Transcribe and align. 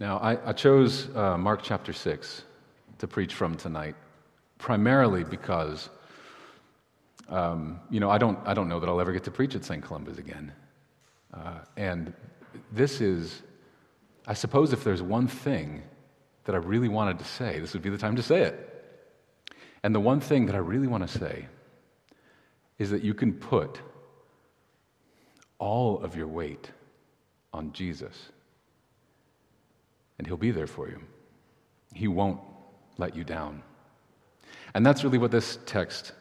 Now, 0.00 0.18
I, 0.18 0.50
I 0.50 0.52
chose 0.52 1.08
uh, 1.14 1.38
Mark 1.38 1.62
chapter 1.62 1.92
6 1.92 2.42
to 2.98 3.06
preach 3.06 3.32
from 3.34 3.54
tonight, 3.54 3.94
primarily 4.58 5.22
because, 5.22 5.88
um, 7.28 7.80
you 7.90 8.00
know, 8.00 8.10
I 8.10 8.18
don't, 8.18 8.38
I 8.44 8.54
don't 8.54 8.68
know 8.68 8.80
that 8.80 8.88
I'll 8.88 9.00
ever 9.00 9.12
get 9.12 9.24
to 9.24 9.30
preach 9.30 9.54
at 9.54 9.64
St. 9.64 9.82
Columba's 9.84 10.18
again. 10.18 10.52
Uh, 11.32 11.58
and 11.76 12.12
this 12.72 13.00
is, 13.00 13.42
I 14.26 14.34
suppose, 14.34 14.72
if 14.72 14.82
there's 14.82 15.02
one 15.02 15.28
thing 15.28 15.82
that 16.44 16.56
I 16.56 16.58
really 16.58 16.88
wanted 16.88 17.20
to 17.20 17.24
say, 17.24 17.60
this 17.60 17.72
would 17.72 17.82
be 17.82 17.90
the 17.90 17.98
time 17.98 18.16
to 18.16 18.22
say 18.22 18.42
it. 18.42 18.70
And 19.84 19.94
the 19.94 20.00
one 20.00 20.18
thing 20.18 20.46
that 20.46 20.56
I 20.56 20.58
really 20.58 20.88
want 20.88 21.08
to 21.08 21.18
say 21.18 21.46
is 22.78 22.90
that 22.90 23.02
you 23.02 23.14
can 23.14 23.32
put 23.32 23.80
all 25.60 26.02
of 26.02 26.16
your 26.16 26.26
weight 26.26 26.70
on 27.52 27.72
Jesus, 27.72 28.30
and 30.18 30.26
He'll 30.26 30.36
be 30.36 30.50
there 30.50 30.66
for 30.66 30.88
you. 30.88 31.00
He 31.92 32.08
won't 32.08 32.40
let 32.98 33.16
you 33.16 33.24
down. 33.24 33.62
And 34.74 34.84
that's 34.84 35.04
really 35.04 35.18
what 35.18 35.30
this 35.30 35.58
text 35.66 36.12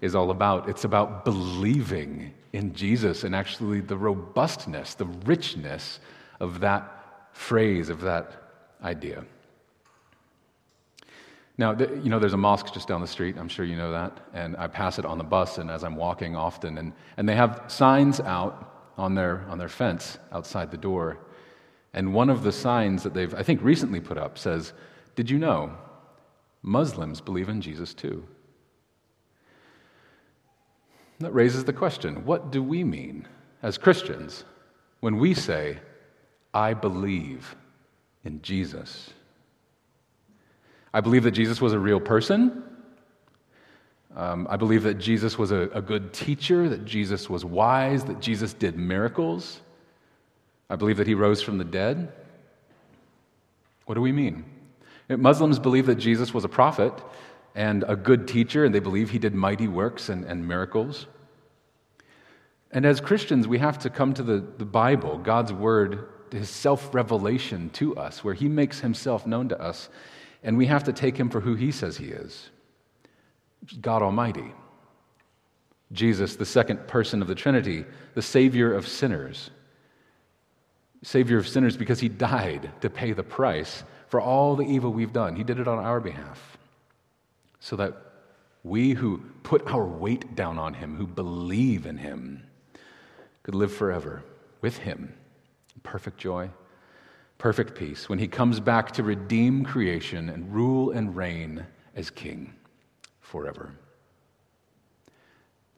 is 0.00 0.14
all 0.14 0.30
about. 0.30 0.68
It's 0.68 0.84
about 0.84 1.24
believing 1.24 2.34
in 2.52 2.74
Jesus 2.74 3.24
and 3.24 3.34
actually 3.34 3.80
the 3.80 3.96
robustness, 3.96 4.94
the 4.94 5.06
richness 5.06 6.00
of 6.40 6.60
that 6.60 7.28
phrase, 7.32 7.88
of 7.88 8.00
that 8.02 8.32
idea. 8.82 9.24
Now, 11.58 11.72
you 11.78 12.10
know, 12.10 12.18
there's 12.18 12.34
a 12.34 12.38
mosque 12.38 12.72
just 12.74 12.86
down 12.86 13.00
the 13.00 13.06
street. 13.06 13.36
I'm 13.38 13.48
sure 13.48 13.64
you 13.64 13.76
know 13.76 13.90
that. 13.92 14.20
And 14.34 14.56
I 14.58 14.66
pass 14.66 14.98
it 14.98 15.06
on 15.06 15.16
the 15.16 15.24
bus 15.24 15.56
and 15.58 15.70
as 15.70 15.84
I'm 15.84 15.96
walking 15.96 16.36
often. 16.36 16.76
And, 16.76 16.92
and 17.16 17.26
they 17.26 17.34
have 17.34 17.64
signs 17.68 18.20
out 18.20 18.90
on 18.98 19.14
their, 19.14 19.46
on 19.48 19.56
their 19.56 19.68
fence 19.68 20.18
outside 20.32 20.70
the 20.70 20.76
door. 20.76 21.18
And 21.96 22.12
one 22.12 22.28
of 22.28 22.42
the 22.42 22.52
signs 22.52 23.02
that 23.02 23.14
they've, 23.14 23.34
I 23.34 23.42
think, 23.42 23.62
recently 23.62 24.00
put 24.00 24.18
up 24.18 24.36
says, 24.36 24.74
Did 25.16 25.30
you 25.30 25.38
know 25.38 25.72
Muslims 26.62 27.22
believe 27.22 27.48
in 27.48 27.62
Jesus 27.62 27.94
too? 27.94 28.22
That 31.20 31.32
raises 31.32 31.64
the 31.64 31.72
question 31.72 32.26
what 32.26 32.52
do 32.52 32.62
we 32.62 32.84
mean 32.84 33.26
as 33.62 33.78
Christians 33.78 34.44
when 35.00 35.16
we 35.16 35.32
say, 35.32 35.78
I 36.52 36.74
believe 36.74 37.56
in 38.24 38.42
Jesus? 38.42 39.10
I 40.92 41.00
believe 41.00 41.22
that 41.22 41.30
Jesus 41.30 41.62
was 41.62 41.72
a 41.72 41.78
real 41.78 42.00
person. 42.00 42.62
Um, 44.14 44.46
I 44.50 44.56
believe 44.56 44.82
that 44.82 44.98
Jesus 44.98 45.38
was 45.38 45.50
a, 45.50 45.70
a 45.72 45.80
good 45.80 46.12
teacher, 46.12 46.68
that 46.68 46.84
Jesus 46.84 47.30
was 47.30 47.44
wise, 47.44 48.04
that 48.04 48.20
Jesus 48.20 48.52
did 48.52 48.76
miracles. 48.76 49.62
I 50.68 50.76
believe 50.76 50.96
that 50.96 51.06
he 51.06 51.14
rose 51.14 51.42
from 51.42 51.58
the 51.58 51.64
dead. 51.64 52.12
What 53.86 53.94
do 53.94 54.00
we 54.00 54.12
mean? 54.12 54.44
Muslims 55.08 55.58
believe 55.58 55.86
that 55.86 55.96
Jesus 55.96 56.34
was 56.34 56.44
a 56.44 56.48
prophet 56.48 56.92
and 57.54 57.84
a 57.86 57.96
good 57.96 58.26
teacher, 58.26 58.64
and 58.64 58.74
they 58.74 58.80
believe 58.80 59.10
he 59.10 59.18
did 59.18 59.34
mighty 59.34 59.68
works 59.68 60.08
and, 60.08 60.24
and 60.24 60.46
miracles. 60.46 61.06
And 62.72 62.84
as 62.84 63.00
Christians, 63.00 63.46
we 63.46 63.58
have 63.58 63.78
to 63.80 63.90
come 63.90 64.12
to 64.14 64.22
the, 64.22 64.44
the 64.58 64.64
Bible, 64.64 65.18
God's 65.18 65.52
word, 65.52 66.08
his 66.32 66.50
self 66.50 66.94
revelation 66.94 67.70
to 67.70 67.96
us, 67.96 68.24
where 68.24 68.34
he 68.34 68.48
makes 68.48 68.80
himself 68.80 69.26
known 69.26 69.48
to 69.50 69.60
us, 69.60 69.88
and 70.42 70.58
we 70.58 70.66
have 70.66 70.84
to 70.84 70.92
take 70.92 71.16
him 71.16 71.30
for 71.30 71.40
who 71.40 71.54
he 71.54 71.70
says 71.70 71.96
he 71.96 72.06
is 72.06 72.50
God 73.80 74.02
Almighty. 74.02 74.52
Jesus, 75.92 76.36
the 76.36 76.44
second 76.44 76.88
person 76.88 77.22
of 77.22 77.28
the 77.28 77.34
Trinity, 77.34 77.84
the 78.14 78.22
Savior 78.22 78.74
of 78.74 78.88
sinners. 78.88 79.50
Savior 81.06 81.38
of 81.38 81.46
sinners 81.46 81.76
because 81.76 82.00
he 82.00 82.08
died 82.08 82.68
to 82.80 82.90
pay 82.90 83.12
the 83.12 83.22
price 83.22 83.84
for 84.08 84.20
all 84.20 84.56
the 84.56 84.66
evil 84.66 84.92
we've 84.92 85.12
done. 85.12 85.36
He 85.36 85.44
did 85.44 85.60
it 85.60 85.68
on 85.68 85.78
our 85.78 86.00
behalf 86.00 86.58
so 87.60 87.76
that 87.76 87.94
we 88.64 88.90
who 88.90 89.18
put 89.44 89.64
our 89.68 89.84
weight 89.84 90.34
down 90.34 90.58
on 90.58 90.74
him, 90.74 90.96
who 90.96 91.06
believe 91.06 91.86
in 91.86 91.96
him, 91.96 92.42
could 93.44 93.54
live 93.54 93.72
forever 93.72 94.24
with 94.62 94.78
him. 94.78 95.14
Perfect 95.84 96.18
joy, 96.18 96.50
perfect 97.38 97.76
peace 97.76 98.08
when 98.08 98.18
he 98.18 98.26
comes 98.26 98.58
back 98.58 98.90
to 98.90 99.04
redeem 99.04 99.64
creation 99.64 100.28
and 100.28 100.52
rule 100.52 100.90
and 100.90 101.16
reign 101.16 101.64
as 101.94 102.10
king 102.10 102.52
forever. 103.20 103.70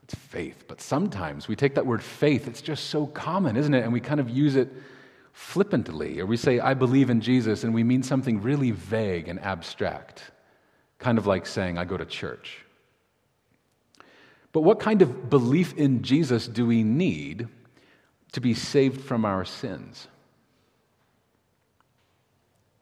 It's 0.04 0.14
faith. 0.14 0.64
But 0.66 0.81
sometimes 0.81 1.48
we 1.48 1.54
take 1.54 1.75
that 1.75 1.84
word 1.84 2.02
faith, 2.02 2.48
it's 2.48 2.62
just 2.62 2.86
so 2.86 3.06
common, 3.08 3.58
isn't 3.58 3.75
it? 3.75 3.84
And 3.84 3.92
we 3.92 4.00
kind 4.00 4.20
of 4.20 4.31
use 4.31 4.56
it 4.56 4.72
flippantly, 5.38 6.21
or 6.21 6.26
we 6.26 6.37
say, 6.37 6.59
I 6.59 6.75
believe 6.75 7.09
in 7.09 7.21
Jesus, 7.21 7.62
and 7.62 7.72
we 7.72 7.84
mean 7.84 8.03
something 8.03 8.43
really 8.43 8.72
vague 8.72 9.28
and 9.28 9.41
abstract, 9.41 10.31
kind 10.99 11.16
of 11.16 11.26
like 11.26 11.47
saying, 11.47 11.78
I 11.78 11.84
go 11.84 11.97
to 11.97 12.04
church. 12.04 12.59
But 14.53 14.62
what 14.62 14.81
kind 14.81 15.00
of 15.00 15.31
belief 15.31 15.75
in 15.75 16.03
Jesus 16.03 16.49
do 16.49 16.66
we 16.66 16.82
need 16.82 17.47
to 18.32 18.41
be 18.41 18.53
saved 18.53 19.00
from 19.00 19.25
our 19.25 19.44
sins? 19.44 20.09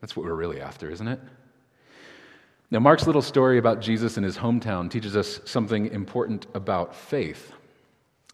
That's 0.01 0.17
what 0.17 0.25
we're 0.25 0.35
really 0.35 0.61
after, 0.61 0.91
isn't 0.91 1.07
it? 1.07 1.21
Now, 2.71 2.81
Mark's 2.81 3.07
little 3.07 3.23
story 3.23 3.59
about 3.59 3.81
Jesus 3.81 4.17
in 4.17 4.25
his 4.25 4.39
hometown 4.39 4.91
teaches 4.91 5.15
us 5.15 5.41
something 5.45 5.87
important 5.89 6.47
about 6.55 6.97
faith. 6.97 7.53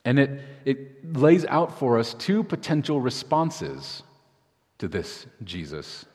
And 0.04 0.18
it, 0.18 0.40
it 0.64 1.16
lays 1.16 1.44
out 1.44 1.78
for 1.78 1.98
us 1.98 2.14
two 2.14 2.44
potential 2.44 3.00
responses 3.00 4.04
to 4.82 4.88
this 4.88 5.26
Jesus. 5.44 6.06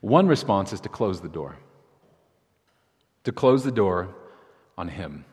One 0.00 0.28
response 0.28 0.72
is 0.72 0.80
to 0.82 0.88
close 0.88 1.20
the 1.20 1.28
door, 1.28 1.56
to 3.24 3.32
close 3.32 3.64
the 3.64 3.72
door 3.72 4.14
on 4.78 4.86
Him, 4.86 5.24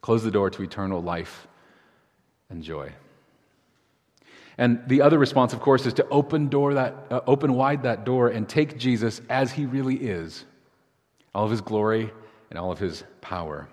close 0.00 0.24
the 0.24 0.32
door 0.32 0.50
to 0.50 0.62
eternal 0.64 1.00
life 1.00 1.46
and 2.50 2.64
joy. 2.64 2.92
And 4.58 4.82
the 4.88 5.02
other 5.02 5.20
response, 5.20 5.52
of 5.52 5.60
course, 5.60 5.86
is 5.86 5.92
to 5.94 6.08
open, 6.08 6.48
door 6.48 6.74
that, 6.74 6.96
uh, 7.12 7.20
open 7.28 7.54
wide 7.54 7.84
that 7.84 8.04
door 8.04 8.26
and 8.26 8.48
take 8.48 8.76
Jesus 8.76 9.20
as 9.30 9.52
he 9.52 9.64
really 9.64 9.94
is, 9.94 10.44
all 11.32 11.44
of 11.44 11.52
his 11.52 11.60
glory 11.60 12.10
and 12.50 12.58
all 12.58 12.72
of 12.72 12.80
his 12.80 13.04
power. 13.20 13.68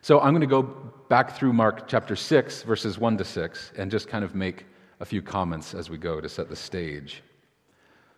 So 0.00 0.20
I'm 0.20 0.32
going 0.32 0.40
to 0.40 0.46
go 0.46 0.62
back 0.62 1.36
through 1.36 1.52
Mark 1.52 1.86
chapter 1.86 2.16
6, 2.16 2.62
verses 2.62 2.98
1 2.98 3.18
to 3.18 3.26
6, 3.26 3.72
and 3.76 3.90
just 3.90 4.08
kind 4.08 4.24
of 4.24 4.34
make 4.34 4.64
a 5.00 5.04
few 5.04 5.22
comments 5.22 5.74
as 5.74 5.88
we 5.88 5.96
go 5.96 6.20
to 6.20 6.28
set 6.28 6.48
the 6.48 6.56
stage. 6.56 7.22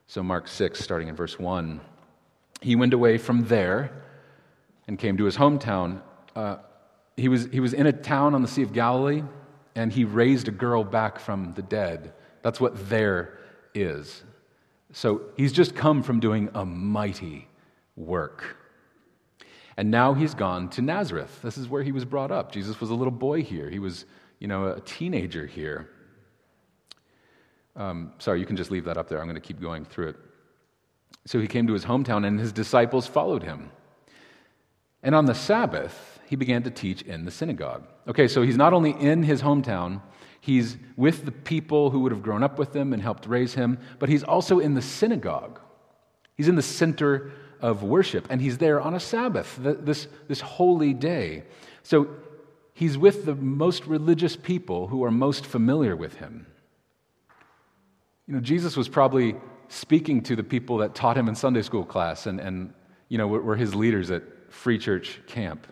So, 0.09 0.23
Mark 0.23 0.49
6, 0.49 0.79
starting 0.79 1.09
in 1.09 1.15
verse 1.15 1.39
1. 1.39 1.81
He 2.61 2.77
went 2.77 2.93
away 2.93 3.19
from 3.19 3.45
there 3.47 3.93
and 4.89 4.99
came 4.99 5.17
to 5.17 5.25
his 5.25 5.37
hometown. 5.37 6.03
Uh, 6.37 6.57
he, 7.17 7.29
was, 7.29 7.47
he 7.47 7.61
was 7.61 7.73
in 7.73 7.87
a 7.87 7.93
town 7.93 8.35
on 8.35 8.43
the 8.43 8.49
Sea 8.49 8.63
of 8.63 8.73
Galilee, 8.73 9.23
and 9.75 9.93
he 9.93 10.05
raised 10.05 10.49
a 10.49 10.51
girl 10.51 10.85
back 10.85 11.19
from 11.19 11.53
the 11.55 11.63
dead. 11.63 12.13
That's 12.43 12.61
what 12.61 12.89
there 12.89 13.39
is. 13.75 14.23
So, 14.93 15.23
he's 15.37 15.53
just 15.53 15.75
come 15.77 16.03
from 16.03 16.21
doing 16.21 16.51
a 16.53 16.67
mighty 16.67 17.49
work. 17.97 18.57
And 19.77 19.91
now 19.91 20.15
he's 20.15 20.35
gone 20.35 20.69
to 20.71 20.83
Nazareth. 20.83 21.41
This 21.43 21.57
is 21.57 21.69
where 21.69 21.83
he 21.83 21.93
was 21.93 22.05
brought 22.05 22.31
up. 22.31 22.53
Jesus 22.53 22.81
was 22.81 22.91
a 22.91 22.95
little 22.95 23.13
boy 23.13 23.43
here. 23.43 23.71
He 23.71 23.79
was, 23.79 24.05
you 24.39 24.49
know, 24.49 24.67
a 24.67 24.81
teenager 24.81 25.47
here. 25.47 25.89
Um, 27.77 28.13
sorry, 28.19 28.41
you 28.41 28.47
can 28.47 28.57
just 28.57 28.71
leave 28.71 28.85
that 28.85 28.97
up 28.97 29.09
there. 29.09 29.19
I'm 29.19 29.27
going 29.27 29.35
to 29.35 29.41
keep 29.41 29.61
going 29.61 29.85
through 29.85 30.09
it. 30.11 30.17
So 31.27 31.41
he 31.41 31.47
came 31.47 31.67
to 31.67 31.73
his 31.73 31.85
hometown, 31.85 32.27
and 32.27 32.39
his 32.39 32.53
disciples 32.53 33.07
followed 33.07 33.43
him. 33.43 33.71
And 35.03 35.15
on 35.15 35.27
the 35.27 35.35
Sabbath, 35.35 36.21
he 36.27 36.37
began 36.37 36.63
to 36.63 36.71
teach 36.71 37.03
in 37.03 37.25
the 37.25 37.31
synagogue. 37.31 37.85
Okay, 38.09 38.29
so 38.29 38.43
he's 38.43 38.57
not 38.57 38.73
only 38.73 38.91
in 38.93 39.23
his 39.23 39.43
hometown, 39.43 40.01
he's 40.41 40.77
with 40.97 41.25
the 41.25 41.33
people 41.33 41.91
who 41.91 42.01
would 42.01 42.13
have 42.13 42.23
grown 42.23 42.43
up 42.43 42.59
with 42.59 42.75
him 42.75 42.93
and 42.93 43.03
helped 43.03 43.27
raise 43.27 43.55
him, 43.55 43.79
but 43.99 44.09
he's 44.09 44.23
also 44.23 44.59
in 44.59 44.75
the 44.75 44.83
synagogue. 44.83 45.61
He's 46.37 46.49
in 46.49 46.57
the 46.57 46.63
center 46.63 47.33
of 47.61 47.83
worship, 47.83 48.27
and 48.31 48.41
he's 48.41 48.59
there 48.59 48.81
on 48.81 48.95
a 48.95 49.01
Sabbath, 49.01 49.57
this, 49.61 50.09
this 50.29 50.41
holy 50.41 50.95
day. 50.95 51.45
So 51.83 52.09
he's 52.75 52.99
with 52.99 53.25
the 53.25 53.35
most 53.35 53.87
religious 53.87 54.37
people 54.37 54.89
who 54.89 55.05
are 55.05 55.11
most 55.11 55.47
familiar 55.47 55.95
with 55.95 56.17
him. 56.17 56.47
You 58.27 58.35
know, 58.35 58.41
Jesus 58.41 58.77
was 58.77 58.89
probably 58.89 59.35
speaking 59.69 60.23
to 60.23 60.37
the 60.37 60.45
people 60.45 60.79
that 60.79 60.95
taught 60.95 61.17
him 61.17 61.29
in 61.29 61.35
Sunday 61.35 61.63
school 61.63 61.85
class 61.85 62.27
and, 62.27 62.41
and 62.41 62.73
you 63.09 63.19
know, 63.19 63.27
were 63.27 63.57
his 63.57 63.75
leaders 63.75 64.11
at 64.11 64.23
Free 64.49 64.79
Church 64.79 65.21
Camp. 65.27 65.67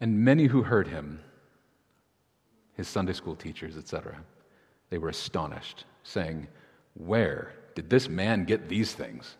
And 0.00 0.24
many 0.24 0.46
who 0.46 0.62
heard 0.62 0.88
him, 0.88 1.20
his 2.74 2.88
Sunday 2.88 3.12
school 3.12 3.36
teachers, 3.36 3.76
etc., 3.76 4.16
they 4.90 4.98
were 4.98 5.10
astonished, 5.10 5.84
saying, 6.02 6.48
Where 6.94 7.52
did 7.74 7.88
this 7.88 8.08
man 8.08 8.44
get 8.44 8.68
these 8.68 8.92
things? 8.92 9.36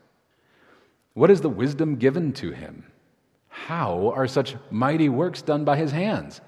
What 1.15 1.31
is 1.31 1.41
the 1.41 1.49
wisdom 1.49 1.97
given 1.97 2.33
to 2.35 2.53
him? 2.53 2.87
How 3.49 4.13
are 4.15 4.27
such 4.27 4.57
mighty 4.71 5.09
works 5.09 5.43
done 5.43 5.65
by 5.65 5.77
his 5.77 5.91
hands? 5.91 6.41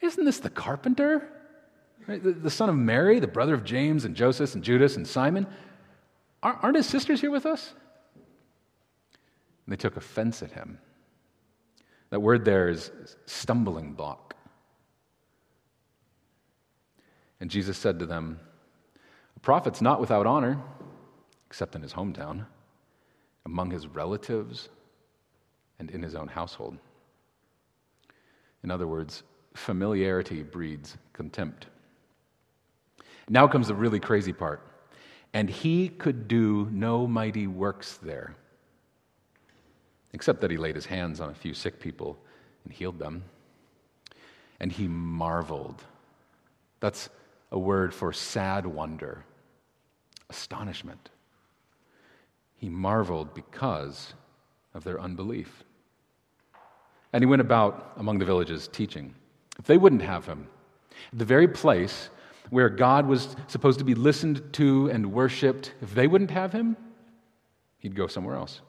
Isn't 0.00 0.24
this 0.24 0.40
the 0.40 0.50
carpenter? 0.50 1.28
Right? 2.08 2.22
the, 2.22 2.32
the 2.32 2.50
son 2.50 2.68
of 2.68 2.74
Mary, 2.74 3.20
the 3.20 3.28
brother 3.28 3.54
of 3.54 3.62
James 3.62 4.04
and 4.04 4.16
Joseph 4.16 4.54
and 4.54 4.64
Judas 4.64 4.96
and 4.96 5.06
Simon. 5.06 5.46
Aren't 6.42 6.76
his 6.76 6.86
sisters 6.86 7.20
here 7.20 7.30
with 7.30 7.46
us? 7.46 7.74
And 9.66 9.72
they 9.72 9.76
took 9.76 9.96
offense 9.96 10.42
at 10.42 10.52
him. 10.52 10.78
That 12.10 12.20
word 12.20 12.44
there 12.44 12.68
is 12.68 12.90
stumbling 13.26 13.92
block. 13.92 14.34
And 17.40 17.50
Jesus 17.50 17.76
said 17.76 17.98
to 17.98 18.06
them, 18.06 18.40
A 19.36 19.40
prophet's 19.40 19.82
not 19.82 20.00
without 20.00 20.26
honor, 20.26 20.60
except 21.46 21.74
in 21.74 21.82
his 21.82 21.92
hometown, 21.92 22.46
among 23.46 23.70
his 23.70 23.86
relatives, 23.86 24.68
and 25.78 25.90
in 25.90 26.02
his 26.02 26.14
own 26.14 26.28
household. 26.28 26.78
In 28.64 28.70
other 28.70 28.86
words, 28.86 29.22
familiarity 29.54 30.42
breeds 30.42 30.96
contempt. 31.12 31.66
Now 33.28 33.46
comes 33.46 33.68
the 33.68 33.74
really 33.74 34.00
crazy 34.00 34.32
part. 34.32 34.62
And 35.34 35.50
he 35.50 35.88
could 35.88 36.26
do 36.26 36.68
no 36.70 37.06
mighty 37.06 37.46
works 37.46 37.98
there, 38.02 38.34
except 40.12 40.40
that 40.40 40.50
he 40.50 40.56
laid 40.56 40.74
his 40.74 40.86
hands 40.86 41.20
on 41.20 41.28
a 41.28 41.34
few 41.34 41.52
sick 41.52 41.80
people 41.80 42.18
and 42.64 42.72
healed 42.72 42.98
them. 42.98 43.24
And 44.58 44.72
he 44.72 44.88
marveled. 44.88 45.82
That's 46.80 47.10
a 47.52 47.58
word 47.58 47.92
for 47.92 48.12
sad 48.12 48.66
wonder, 48.66 49.24
astonishment. 50.30 51.10
He 52.56 52.68
marveled 52.68 53.34
because 53.34 54.14
of 54.74 54.84
their 54.84 55.00
unbelief. 55.00 55.64
And 57.12 57.22
he 57.22 57.26
went 57.26 57.40
about 57.40 57.92
among 57.96 58.18
the 58.18 58.24
villages 58.24 58.68
teaching. 58.68 59.14
If 59.58 59.66
they 59.66 59.78
wouldn't 59.78 60.02
have 60.02 60.26
him, 60.26 60.48
the 61.12 61.24
very 61.24 61.48
place 61.48 62.10
where 62.50 62.68
God 62.68 63.06
was 63.06 63.36
supposed 63.46 63.78
to 63.78 63.84
be 63.84 63.94
listened 63.94 64.52
to 64.54 64.90
and 64.90 65.12
worshiped, 65.12 65.74
if 65.82 65.94
they 65.94 66.06
wouldn't 66.06 66.30
have 66.30 66.52
him, 66.52 66.76
he'd 67.78 67.94
go 67.94 68.06
somewhere 68.06 68.36
else. 68.36 68.60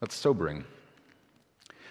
That's 0.00 0.14
sobering. 0.14 0.64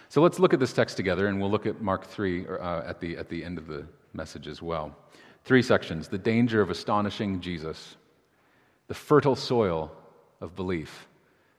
So 0.09 0.21
let's 0.21 0.39
look 0.39 0.53
at 0.53 0.59
this 0.59 0.71
text 0.71 0.95
together, 0.95 1.27
and 1.27 1.39
we'll 1.39 1.51
look 1.51 1.65
at 1.65 1.81
Mark 1.81 2.05
3 2.05 2.47
uh, 2.47 2.81
at, 2.85 2.99
the, 3.01 3.17
at 3.17 3.27
the 3.27 3.43
end 3.43 3.57
of 3.57 3.67
the 3.67 3.85
message 4.13 4.47
as 4.47 4.61
well. 4.61 4.95
Three 5.43 5.61
sections 5.61 6.07
the 6.07 6.17
danger 6.17 6.61
of 6.61 6.69
astonishing 6.69 7.41
Jesus, 7.41 7.97
the 8.87 8.93
fertile 8.93 9.35
soil 9.35 9.91
of 10.39 10.55
belief, 10.55 11.07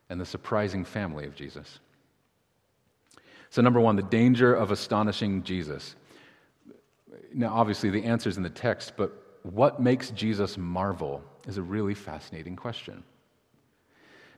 and 0.09 0.21
the 0.21 0.27
surprising 0.27 0.85
family 0.85 1.27
of 1.27 1.35
Jesus. 1.35 1.81
So, 3.51 3.63
number 3.63 3.81
one, 3.81 3.97
the 3.97 4.03
danger 4.03 4.55
of 4.55 4.71
astonishing 4.71 5.43
Jesus. 5.43 5.97
Now, 7.35 7.55
obviously, 7.55 7.91
the 7.91 8.05
answer 8.05 8.29
is 8.29 8.37
in 8.37 8.43
the 8.43 8.51
text, 8.51 8.95
but 8.97 9.13
what 9.43 9.81
makes 9.81 10.11
Jesus 10.11 10.59
marvel 10.59 11.23
is 11.47 11.57
a 11.57 11.63
really 11.63 11.95
fascinating 11.95 12.57
question. 12.57 13.03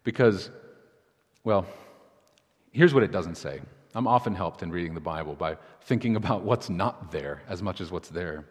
Because, 0.05 0.51
well, 1.45 1.67
here's 2.73 2.95
what 2.95 3.03
it 3.03 3.13
doesn't 3.13 3.37
say. 3.37 3.61
I'm 3.95 4.07
often 4.07 4.35
helped 4.35 4.63
in 4.63 4.71
reading 4.71 4.95
the 4.95 5.01
Bible 5.01 5.35
by 5.35 5.57
thinking 5.83 6.17
about 6.17 6.43
what's 6.43 6.71
not 6.71 7.11
there 7.11 7.43
as 7.49 7.63
much 7.63 7.81
as 7.81 7.91
what's 7.91 8.09
there. 8.09 8.45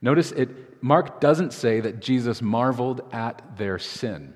Notice 0.00 0.30
it, 0.32 0.82
Mark 0.82 1.20
doesn't 1.20 1.52
say 1.52 1.80
that 1.80 2.00
Jesus 2.00 2.40
marveled 2.40 3.00
at 3.12 3.56
their 3.56 3.78
sin. 3.78 4.34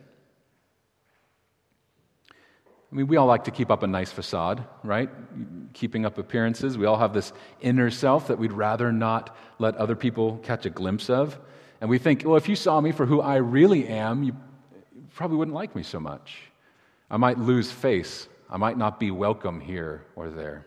I 2.92 2.94
mean, 2.94 3.06
we 3.06 3.16
all 3.16 3.26
like 3.26 3.44
to 3.44 3.50
keep 3.50 3.70
up 3.70 3.82
a 3.82 3.86
nice 3.86 4.12
facade, 4.12 4.62
right? 4.84 5.08
Keeping 5.72 6.04
up 6.04 6.18
appearances. 6.18 6.76
We 6.76 6.84
all 6.84 6.98
have 6.98 7.14
this 7.14 7.32
inner 7.62 7.90
self 7.90 8.28
that 8.28 8.38
we'd 8.38 8.52
rather 8.52 8.92
not 8.92 9.34
let 9.58 9.76
other 9.76 9.96
people 9.96 10.36
catch 10.42 10.66
a 10.66 10.70
glimpse 10.70 11.08
of. 11.08 11.38
And 11.80 11.88
we 11.88 11.96
think, 11.96 12.22
well, 12.24 12.36
if 12.36 12.50
you 12.50 12.56
saw 12.56 12.82
me 12.82 12.92
for 12.92 13.06
who 13.06 13.22
I 13.22 13.36
really 13.36 13.88
am, 13.88 14.22
you 14.22 14.36
probably 15.14 15.38
wouldn't 15.38 15.54
like 15.54 15.74
me 15.74 15.82
so 15.82 15.98
much. 15.98 16.36
I 17.10 17.16
might 17.16 17.38
lose 17.38 17.72
face. 17.72 18.28
I 18.50 18.58
might 18.58 18.76
not 18.76 19.00
be 19.00 19.10
welcome 19.10 19.58
here 19.58 20.04
or 20.14 20.28
there. 20.28 20.66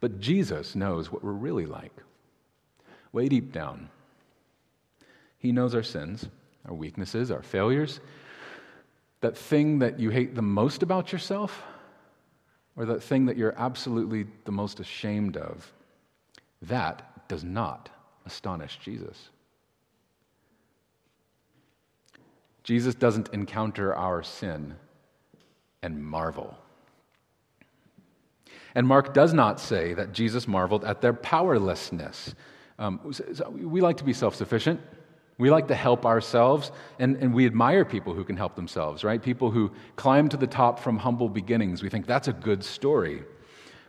But 0.00 0.18
Jesus 0.18 0.74
knows 0.74 1.12
what 1.12 1.22
we're 1.22 1.30
really 1.30 1.66
like, 1.66 1.92
way 3.12 3.28
deep 3.28 3.52
down. 3.52 3.88
He 5.38 5.52
knows 5.52 5.76
our 5.76 5.84
sins, 5.84 6.26
our 6.66 6.74
weaknesses, 6.74 7.30
our 7.30 7.42
failures 7.42 8.00
that 9.22 9.38
thing 9.38 9.78
that 9.78 9.98
you 9.98 10.10
hate 10.10 10.34
the 10.34 10.42
most 10.42 10.82
about 10.82 11.12
yourself, 11.12 11.62
or 12.76 12.84
that 12.84 13.02
thing 13.02 13.26
that 13.26 13.36
you're 13.36 13.54
absolutely 13.56 14.26
the 14.44 14.52
most 14.52 14.80
ashamed 14.80 15.36
of, 15.36 15.72
that 16.62 17.28
does 17.28 17.44
not 17.44 17.88
astonish 18.26 18.78
Jesus. 18.82 19.30
Jesus 22.64 22.94
doesn't 22.94 23.28
encounter 23.32 23.94
our 23.94 24.22
sin 24.22 24.74
and 25.82 26.04
marvel. 26.04 26.56
And 28.74 28.86
Mark 28.86 29.12
does 29.12 29.32
not 29.32 29.60
say 29.60 29.94
that 29.94 30.12
Jesus 30.12 30.48
marveled 30.48 30.84
at 30.84 31.00
their 31.00 31.12
powerlessness. 31.12 32.34
Um, 32.78 33.12
we 33.52 33.80
like 33.80 33.98
to 33.98 34.04
be 34.04 34.12
self 34.12 34.34
sufficient. 34.34 34.80
We 35.42 35.50
like 35.50 35.66
to 35.68 35.74
help 35.74 36.06
ourselves, 36.06 36.70
and, 37.00 37.16
and 37.16 37.34
we 37.34 37.46
admire 37.46 37.84
people 37.84 38.14
who 38.14 38.22
can 38.22 38.36
help 38.36 38.54
themselves, 38.54 39.02
right? 39.02 39.20
People 39.20 39.50
who 39.50 39.72
climb 39.96 40.28
to 40.28 40.36
the 40.36 40.46
top 40.46 40.78
from 40.78 40.96
humble 40.96 41.28
beginnings. 41.28 41.82
We 41.82 41.88
think 41.88 42.06
that's 42.06 42.28
a 42.28 42.32
good 42.32 42.62
story. 42.62 43.24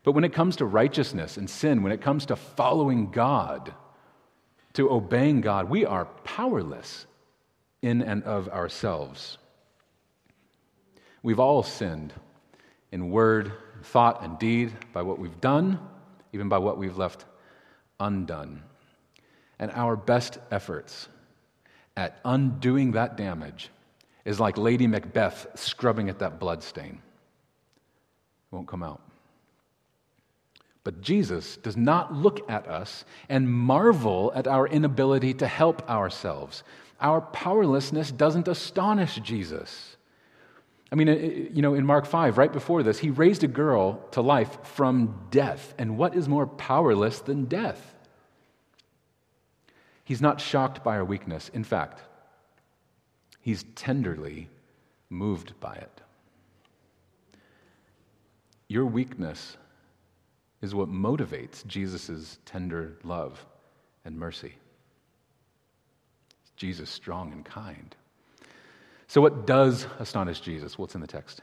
But 0.04 0.14
when 0.14 0.24
it 0.24 0.34
comes 0.34 0.56
to 0.56 0.66
righteousness 0.66 1.38
and 1.38 1.48
sin, 1.48 1.84
when 1.84 1.92
it 1.92 2.02
comes 2.02 2.26
to 2.26 2.36
following 2.36 3.12
God, 3.12 3.72
to 4.74 4.90
obeying 4.90 5.42
God, 5.42 5.70
we 5.70 5.86
are 5.86 6.06
powerless 6.24 7.06
in 7.84 8.02
and 8.02 8.24
of 8.24 8.50
ourselves. 8.50 9.38
We've 11.22 11.40
all 11.40 11.62
sinned 11.62 12.14
in 12.92 13.12
word, 13.12 13.52
thought, 13.84 14.24
and 14.24 14.40
deed 14.40 14.74
by 14.92 15.04
what 15.04 15.20
we've 15.20 15.40
done, 15.40 15.78
even 16.32 16.50
by 16.50 16.58
what 16.58 16.80
we've 16.80 16.98
left 16.98 17.26
undone. 18.00 18.64
And 19.60 19.70
our 19.70 19.96
best 19.96 20.40
efforts 20.50 21.10
at 21.96 22.20
undoing 22.26 22.92
that 22.94 23.18
damage 23.18 23.70
is 24.26 24.40
like 24.40 24.58
Lady 24.58 24.88
Macbeth 24.88 25.48
scrubbing 25.56 26.10
at 26.10 26.20
that 26.20 26.40
blood 26.40 26.64
stain. 26.64 27.02
It 28.52 28.56
won't 28.56 28.68
come 28.68 28.84
out. 28.84 29.02
But 30.84 31.02
Jesus 31.02 31.58
does 31.58 31.78
not 31.78 32.14
look 32.14 32.50
at 32.50 32.68
us 32.68 33.06
and 33.30 33.52
marvel 33.52 34.32
at 34.36 34.48
our 34.48 34.68
inability 34.68 35.34
to 35.36 35.48
help 35.48 35.90
ourselves. 35.90 36.64
Our 37.00 37.22
powerlessness 37.22 38.12
doesn't 38.12 38.48
astonish 38.48 39.16
Jesus. 39.16 39.98
I 40.92 40.96
mean, 40.96 41.10
uh, 41.10 41.14
uh, 41.14 41.16
you 41.16 41.62
know, 41.62 41.74
in 41.74 41.86
Mark 41.86 42.06
5, 42.06 42.38
right 42.38 42.52
before 42.52 42.84
this, 42.84 43.00
he 43.00 43.10
raised 43.10 43.44
a 43.44 43.48
girl 43.48 43.96
to 44.12 44.22
life 44.22 44.58
from 44.64 45.28
death. 45.32 45.74
And 45.78 45.98
what 45.98 46.16
is 46.16 46.30
more 46.30 46.46
powerless 46.46 47.20
than 47.20 47.46
death? 47.46 47.96
He's 50.04 50.22
not 50.22 50.42
shocked 50.42 50.84
by 50.84 50.96
our 50.96 51.06
weakness. 51.06 51.50
In 51.50 51.64
fact, 51.64 52.02
he's 53.40 53.64
tenderly 53.76 54.50
moved 55.10 55.60
by 55.60 55.76
it. 55.76 56.02
Your 58.68 58.86
weakness 58.86 59.58
is 60.62 60.74
what 60.74 60.90
motivates 60.90 61.66
Jesus' 61.68 62.40
tender 62.46 62.98
love 63.04 63.46
and 64.06 64.18
mercy. 64.18 64.54
Jesus 66.56 66.90
strong 66.90 67.32
and 67.32 67.44
kind. 67.44 67.96
So, 69.08 69.22
what 69.22 69.46
does 69.46 69.86
astonish 70.00 70.40
Jesus? 70.40 70.78
What's 70.78 70.96
in 70.96 71.02
the 71.02 71.08
text? 71.08 71.42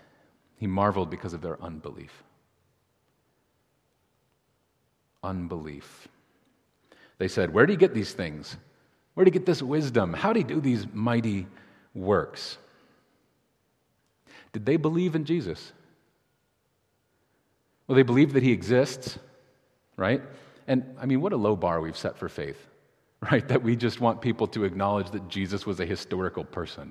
He 0.56 0.66
marveled 0.66 1.10
because 1.10 1.34
of 1.34 1.40
their 1.40 1.62
unbelief. 1.62 2.22
Unbelief. 5.22 6.08
They 7.20 7.28
said, 7.28 7.52
Where 7.52 7.66
do 7.66 7.72
you 7.74 7.78
get 7.78 7.92
these 7.92 8.14
things? 8.14 8.56
Where 9.12 9.26
do 9.26 9.28
you 9.28 9.32
get 9.32 9.44
this 9.44 9.60
wisdom? 9.60 10.14
How 10.14 10.32
do 10.32 10.40
you 10.40 10.46
do 10.46 10.58
these 10.58 10.86
mighty 10.90 11.46
works? 11.94 12.56
Did 14.54 14.64
they 14.64 14.78
believe 14.78 15.14
in 15.14 15.26
Jesus? 15.26 15.72
Well, 17.86 17.94
they 17.96 18.04
believe 18.04 18.32
that 18.32 18.42
he 18.42 18.52
exists, 18.52 19.18
right? 19.98 20.22
And 20.66 20.96
I 20.98 21.04
mean, 21.04 21.20
what 21.20 21.34
a 21.34 21.36
low 21.36 21.56
bar 21.56 21.82
we've 21.82 21.96
set 21.96 22.16
for 22.16 22.30
faith, 22.30 22.66
right? 23.30 23.46
That 23.48 23.62
we 23.62 23.76
just 23.76 24.00
want 24.00 24.22
people 24.22 24.46
to 24.46 24.64
acknowledge 24.64 25.10
that 25.10 25.28
Jesus 25.28 25.66
was 25.66 25.78
a 25.78 25.86
historical 25.86 26.44
person. 26.44 26.90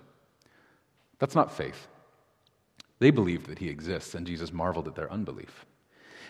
That's 1.18 1.34
not 1.34 1.52
faith. 1.52 1.88
They 3.00 3.10
believed 3.10 3.48
that 3.48 3.58
he 3.58 3.70
exists, 3.70 4.14
and 4.14 4.28
Jesus 4.28 4.54
marveled 4.54 4.88
at 4.88 4.94
their 4.94 5.12
unbelief. 5.12 5.66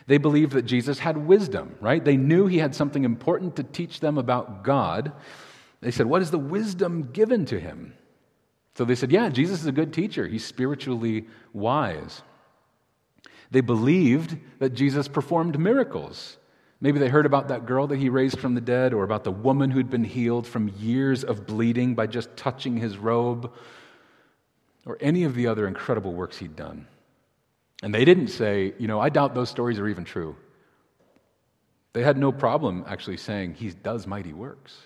They 0.07 0.17
believed 0.17 0.53
that 0.53 0.63
Jesus 0.63 0.99
had 0.99 1.17
wisdom, 1.17 1.75
right? 1.81 2.03
They 2.03 2.17
knew 2.17 2.47
he 2.47 2.57
had 2.57 2.75
something 2.75 3.03
important 3.03 3.55
to 3.57 3.63
teach 3.63 3.99
them 3.99 4.17
about 4.17 4.63
God. 4.63 5.11
They 5.81 5.91
said, 5.91 6.07
What 6.07 6.21
is 6.21 6.31
the 6.31 6.39
wisdom 6.39 7.09
given 7.11 7.45
to 7.45 7.59
him? 7.59 7.93
So 8.75 8.85
they 8.85 8.95
said, 8.95 9.11
Yeah, 9.11 9.29
Jesus 9.29 9.61
is 9.61 9.67
a 9.67 9.71
good 9.71 9.93
teacher. 9.93 10.27
He's 10.27 10.45
spiritually 10.45 11.27
wise. 11.53 12.21
They 13.51 13.61
believed 13.61 14.37
that 14.59 14.73
Jesus 14.73 15.07
performed 15.07 15.59
miracles. 15.59 16.37
Maybe 16.81 16.99
they 16.99 17.09
heard 17.09 17.25
about 17.25 17.49
that 17.49 17.65
girl 17.65 17.87
that 17.87 17.97
he 17.97 18.09
raised 18.09 18.39
from 18.39 18.55
the 18.55 18.61
dead, 18.61 18.93
or 18.93 19.03
about 19.03 19.25
the 19.25 19.31
woman 19.31 19.69
who'd 19.69 19.89
been 19.89 20.05
healed 20.05 20.47
from 20.47 20.69
years 20.77 21.23
of 21.23 21.45
bleeding 21.45 21.93
by 21.93 22.07
just 22.07 22.35
touching 22.37 22.77
his 22.77 22.97
robe, 22.97 23.51
or 24.85 24.97
any 25.01 25.25
of 25.25 25.35
the 25.35 25.47
other 25.47 25.67
incredible 25.67 26.13
works 26.13 26.37
he'd 26.37 26.55
done. 26.55 26.87
And 27.81 27.93
they 27.93 28.03
didn't 28.03 28.27
say, 28.27 28.73
you 28.77 28.87
know, 28.87 28.99
I 28.99 29.09
doubt 29.09 29.33
those 29.33 29.49
stories 29.49 29.79
are 29.79 29.87
even 29.87 30.03
true. 30.03 30.35
They 31.93 32.03
had 32.03 32.17
no 32.17 32.31
problem 32.31 32.83
actually 32.87 33.17
saying 33.17 33.55
he 33.55 33.69
does 33.69 34.05
mighty 34.05 34.33
works. 34.33 34.77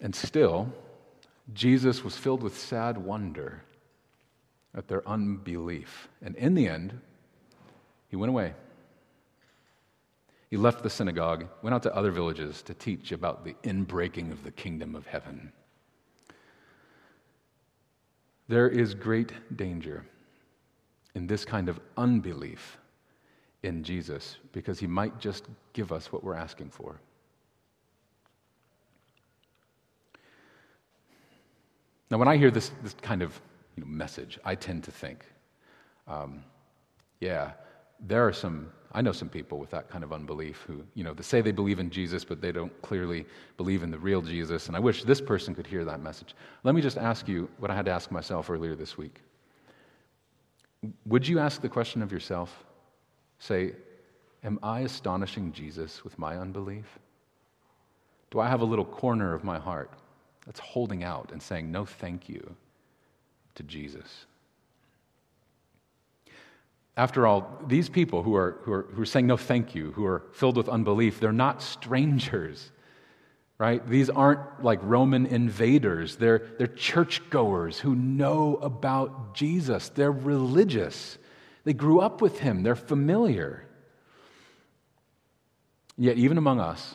And 0.00 0.14
still, 0.14 0.72
Jesus 1.52 2.02
was 2.02 2.16
filled 2.16 2.42
with 2.42 2.58
sad 2.58 2.98
wonder 2.98 3.62
at 4.74 4.88
their 4.88 5.06
unbelief. 5.08 6.08
And 6.22 6.34
in 6.36 6.54
the 6.54 6.68
end, 6.68 6.98
he 8.08 8.16
went 8.16 8.30
away. 8.30 8.54
He 10.48 10.56
left 10.56 10.82
the 10.82 10.90
synagogue, 10.90 11.46
went 11.62 11.74
out 11.74 11.82
to 11.84 11.94
other 11.94 12.10
villages 12.10 12.62
to 12.62 12.74
teach 12.74 13.12
about 13.12 13.44
the 13.44 13.54
inbreaking 13.62 14.32
of 14.32 14.44
the 14.44 14.50
kingdom 14.50 14.94
of 14.94 15.06
heaven. 15.06 15.52
There 18.48 18.68
is 18.68 18.94
great 18.94 19.32
danger 19.54 20.04
in 21.16 21.26
this 21.26 21.46
kind 21.46 21.70
of 21.70 21.80
unbelief 21.96 22.76
in 23.62 23.82
Jesus 23.82 24.36
because 24.52 24.78
he 24.78 24.86
might 24.86 25.18
just 25.18 25.46
give 25.72 25.90
us 25.90 26.12
what 26.12 26.22
we're 26.22 26.34
asking 26.34 26.68
for. 26.68 27.00
Now, 32.10 32.18
when 32.18 32.28
I 32.28 32.36
hear 32.36 32.50
this, 32.50 32.70
this 32.82 32.94
kind 33.00 33.22
of 33.22 33.40
you 33.76 33.82
know, 33.82 33.88
message, 33.88 34.38
I 34.44 34.54
tend 34.54 34.84
to 34.84 34.90
think, 34.90 35.24
um, 36.06 36.44
yeah, 37.20 37.52
there 37.98 38.24
are 38.28 38.32
some, 38.32 38.70
I 38.92 39.00
know 39.00 39.12
some 39.12 39.30
people 39.30 39.58
with 39.58 39.70
that 39.70 39.88
kind 39.88 40.04
of 40.04 40.12
unbelief 40.12 40.64
who, 40.66 40.84
you 40.94 41.02
know, 41.02 41.14
they 41.14 41.22
say 41.22 41.40
they 41.40 41.50
believe 41.50 41.78
in 41.78 41.88
Jesus, 41.88 42.26
but 42.26 42.42
they 42.42 42.52
don't 42.52 42.82
clearly 42.82 43.24
believe 43.56 43.82
in 43.82 43.90
the 43.90 43.98
real 43.98 44.20
Jesus. 44.20 44.66
And 44.66 44.76
I 44.76 44.80
wish 44.80 45.02
this 45.02 45.22
person 45.22 45.54
could 45.54 45.66
hear 45.66 45.84
that 45.86 46.02
message. 46.02 46.34
Let 46.62 46.74
me 46.74 46.82
just 46.82 46.98
ask 46.98 47.26
you 47.26 47.48
what 47.58 47.70
I 47.70 47.74
had 47.74 47.86
to 47.86 47.90
ask 47.90 48.10
myself 48.10 48.50
earlier 48.50 48.74
this 48.74 48.98
week. 48.98 49.22
Would 51.06 51.26
you 51.26 51.38
ask 51.38 51.60
the 51.60 51.68
question 51.68 52.02
of 52.02 52.12
yourself? 52.12 52.64
Say, 53.38 53.72
Am 54.42 54.58
I 54.62 54.80
astonishing 54.80 55.52
Jesus 55.52 56.04
with 56.04 56.18
my 56.18 56.36
unbelief? 56.36 56.98
Do 58.30 58.40
I 58.40 58.48
have 58.48 58.60
a 58.60 58.64
little 58.64 58.84
corner 58.84 59.34
of 59.34 59.44
my 59.44 59.58
heart 59.58 59.90
that's 60.44 60.60
holding 60.60 61.02
out 61.02 61.32
and 61.32 61.42
saying, 61.42 61.70
No, 61.70 61.84
thank 61.84 62.28
you 62.28 62.54
to 63.54 63.62
Jesus? 63.62 64.26
After 66.96 67.26
all, 67.26 67.60
these 67.66 67.88
people 67.88 68.22
who 68.22 68.34
are, 68.34 68.58
who, 68.62 68.72
are, 68.72 68.82
who 68.94 69.02
are 69.02 69.06
saying 69.06 69.26
no 69.26 69.36
thank 69.36 69.74
you, 69.74 69.92
who 69.92 70.06
are 70.06 70.22
filled 70.32 70.56
with 70.56 70.68
unbelief, 70.68 71.20
they're 71.20 71.32
not 71.32 71.60
strangers, 71.60 72.70
right? 73.58 73.86
These 73.86 74.10
aren't 74.10 74.62
like 74.62 74.80
Roman 74.82 75.26
invaders. 75.26 76.16
They're, 76.16 76.42
they're 76.58 76.66
churchgoers 76.66 77.78
who 77.78 77.94
know 77.94 78.56
about 78.56 79.34
Jesus. 79.34 79.88
They're 79.88 80.12
religious. 80.12 81.18
They 81.64 81.72
grew 81.72 82.00
up 82.00 82.20
with 82.20 82.38
him, 82.38 82.62
they're 82.62 82.76
familiar. 82.76 83.64
Yet, 85.98 86.18
even 86.18 86.36
among 86.36 86.60
us, 86.60 86.94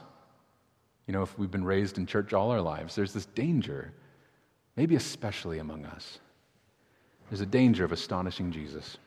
you 1.08 1.14
know, 1.14 1.24
if 1.24 1.38
we've 1.38 1.52
been 1.52 1.66
raised 1.66 1.98
in 1.98 2.06
church 2.06 2.34
all 2.34 2.52
our 2.52 2.62
lives, 2.62 2.96
there's 2.96 3.14
this 3.14 3.26
danger, 3.26 3.92
maybe 4.76 4.96
especially 4.96 5.58
among 5.58 5.86
us. 5.86 6.20
There's 7.30 7.42
a 7.42 7.46
danger 7.46 7.84
of 7.84 7.92
astonishing 7.92 8.52
Jesus. 8.52 8.98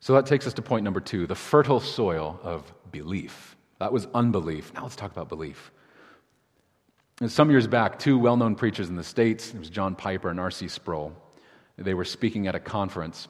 So 0.00 0.14
that 0.14 0.26
takes 0.26 0.46
us 0.46 0.54
to 0.54 0.62
point 0.62 0.84
number 0.84 1.00
two 1.00 1.26
the 1.26 1.34
fertile 1.34 1.80
soil 1.80 2.38
of 2.42 2.72
belief. 2.90 3.56
That 3.82 3.92
was 3.92 4.06
unbelief. 4.14 4.72
Now 4.74 4.84
let's 4.84 4.94
talk 4.94 5.10
about 5.10 5.28
belief. 5.28 5.72
And 7.20 7.30
some 7.30 7.50
years 7.50 7.66
back, 7.66 7.98
two 7.98 8.16
well 8.16 8.36
known 8.36 8.54
preachers 8.54 8.88
in 8.88 8.94
the 8.94 9.02
States, 9.02 9.52
it 9.52 9.58
was 9.58 9.70
John 9.70 9.96
Piper 9.96 10.30
and 10.30 10.38
R.C. 10.38 10.68
Sproul, 10.68 11.12
they 11.76 11.92
were 11.92 12.04
speaking 12.04 12.46
at 12.46 12.54
a 12.54 12.60
conference. 12.60 13.26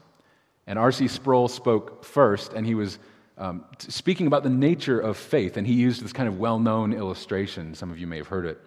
And 0.66 0.78
R.C. 0.78 1.08
Sproul 1.08 1.48
spoke 1.48 2.04
first, 2.04 2.52
and 2.52 2.66
he 2.66 2.74
was 2.74 2.98
um, 3.38 3.64
speaking 3.78 4.26
about 4.26 4.42
the 4.42 4.50
nature 4.50 5.00
of 5.00 5.16
faith. 5.16 5.56
And 5.56 5.66
he 5.66 5.72
used 5.72 6.04
this 6.04 6.12
kind 6.12 6.28
of 6.28 6.38
well 6.38 6.58
known 6.58 6.92
illustration. 6.92 7.74
Some 7.74 7.90
of 7.90 7.98
you 7.98 8.06
may 8.06 8.18
have 8.18 8.28
heard 8.28 8.44
it. 8.44 8.60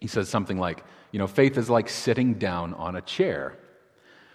He 0.00 0.08
says 0.08 0.28
something 0.28 0.58
like, 0.58 0.82
You 1.12 1.20
know, 1.20 1.28
faith 1.28 1.56
is 1.56 1.70
like 1.70 1.88
sitting 1.88 2.34
down 2.34 2.74
on 2.74 2.96
a 2.96 3.00
chair. 3.00 3.56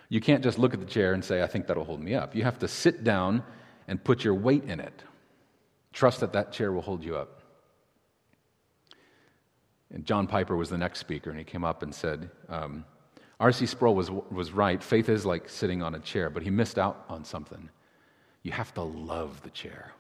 You 0.08 0.22
can't 0.22 0.46
just 0.46 0.58
look 0.58 0.74
at 0.74 0.80
the 0.80 0.86
chair 0.86 1.12
and 1.14 1.26
say, 1.26 1.44
I 1.44 1.48
think 1.48 1.68
that'll 1.68 1.84
hold 1.84 2.02
me 2.02 2.16
up. 2.16 2.36
You 2.36 2.46
have 2.46 2.60
to 2.60 2.70
sit 2.70 3.04
down 3.04 3.44
and 3.86 4.02
put 4.02 4.24
your 4.24 4.34
weight 4.34 4.64
in 4.64 4.80
it. 4.80 5.04
Trust 5.94 6.20
that 6.20 6.34
that 6.34 6.52
chair 6.52 6.72
will 6.72 6.82
hold 6.82 7.04
you 7.04 7.16
up. 7.16 7.42
And 9.92 10.06
John 10.06 10.28
Piper 10.28 10.56
was 10.56 10.70
the 10.70 10.78
next 10.78 11.00
speaker, 11.00 11.30
and 11.30 11.40
he 11.40 11.46
came 11.46 11.64
up 11.64 11.82
and 11.82 11.94
said, 11.94 12.30
um, 12.48 12.86
R.C. 13.40 13.66
Sproul 13.66 13.96
was, 13.96 14.12
was 14.12 14.52
right. 14.52 14.84
Faith 14.84 15.10
is 15.10 15.26
like 15.26 15.50
sitting 15.50 15.82
on 15.82 15.96
a 15.96 16.00
chair, 16.00 16.30
but 16.30 16.44
he 16.44 16.50
missed 16.50 16.78
out 16.78 17.06
on 17.10 17.24
something. 17.24 17.70
You 18.44 18.52
have 18.52 18.74
to 18.76 18.82
love 18.82 19.42
the 19.42 19.50
chair. 19.50 19.94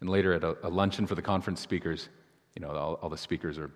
And 0.00 0.08
later 0.08 0.34
at 0.34 0.44
a, 0.44 0.56
a 0.66 0.68
luncheon 0.68 1.06
for 1.06 1.14
the 1.14 1.22
conference 1.22 1.60
speakers, 1.60 2.08
you 2.54 2.60
know, 2.60 2.70
all, 2.70 2.94
all, 2.94 3.08
the 3.08 3.16
speakers 3.16 3.58
are 3.58 3.70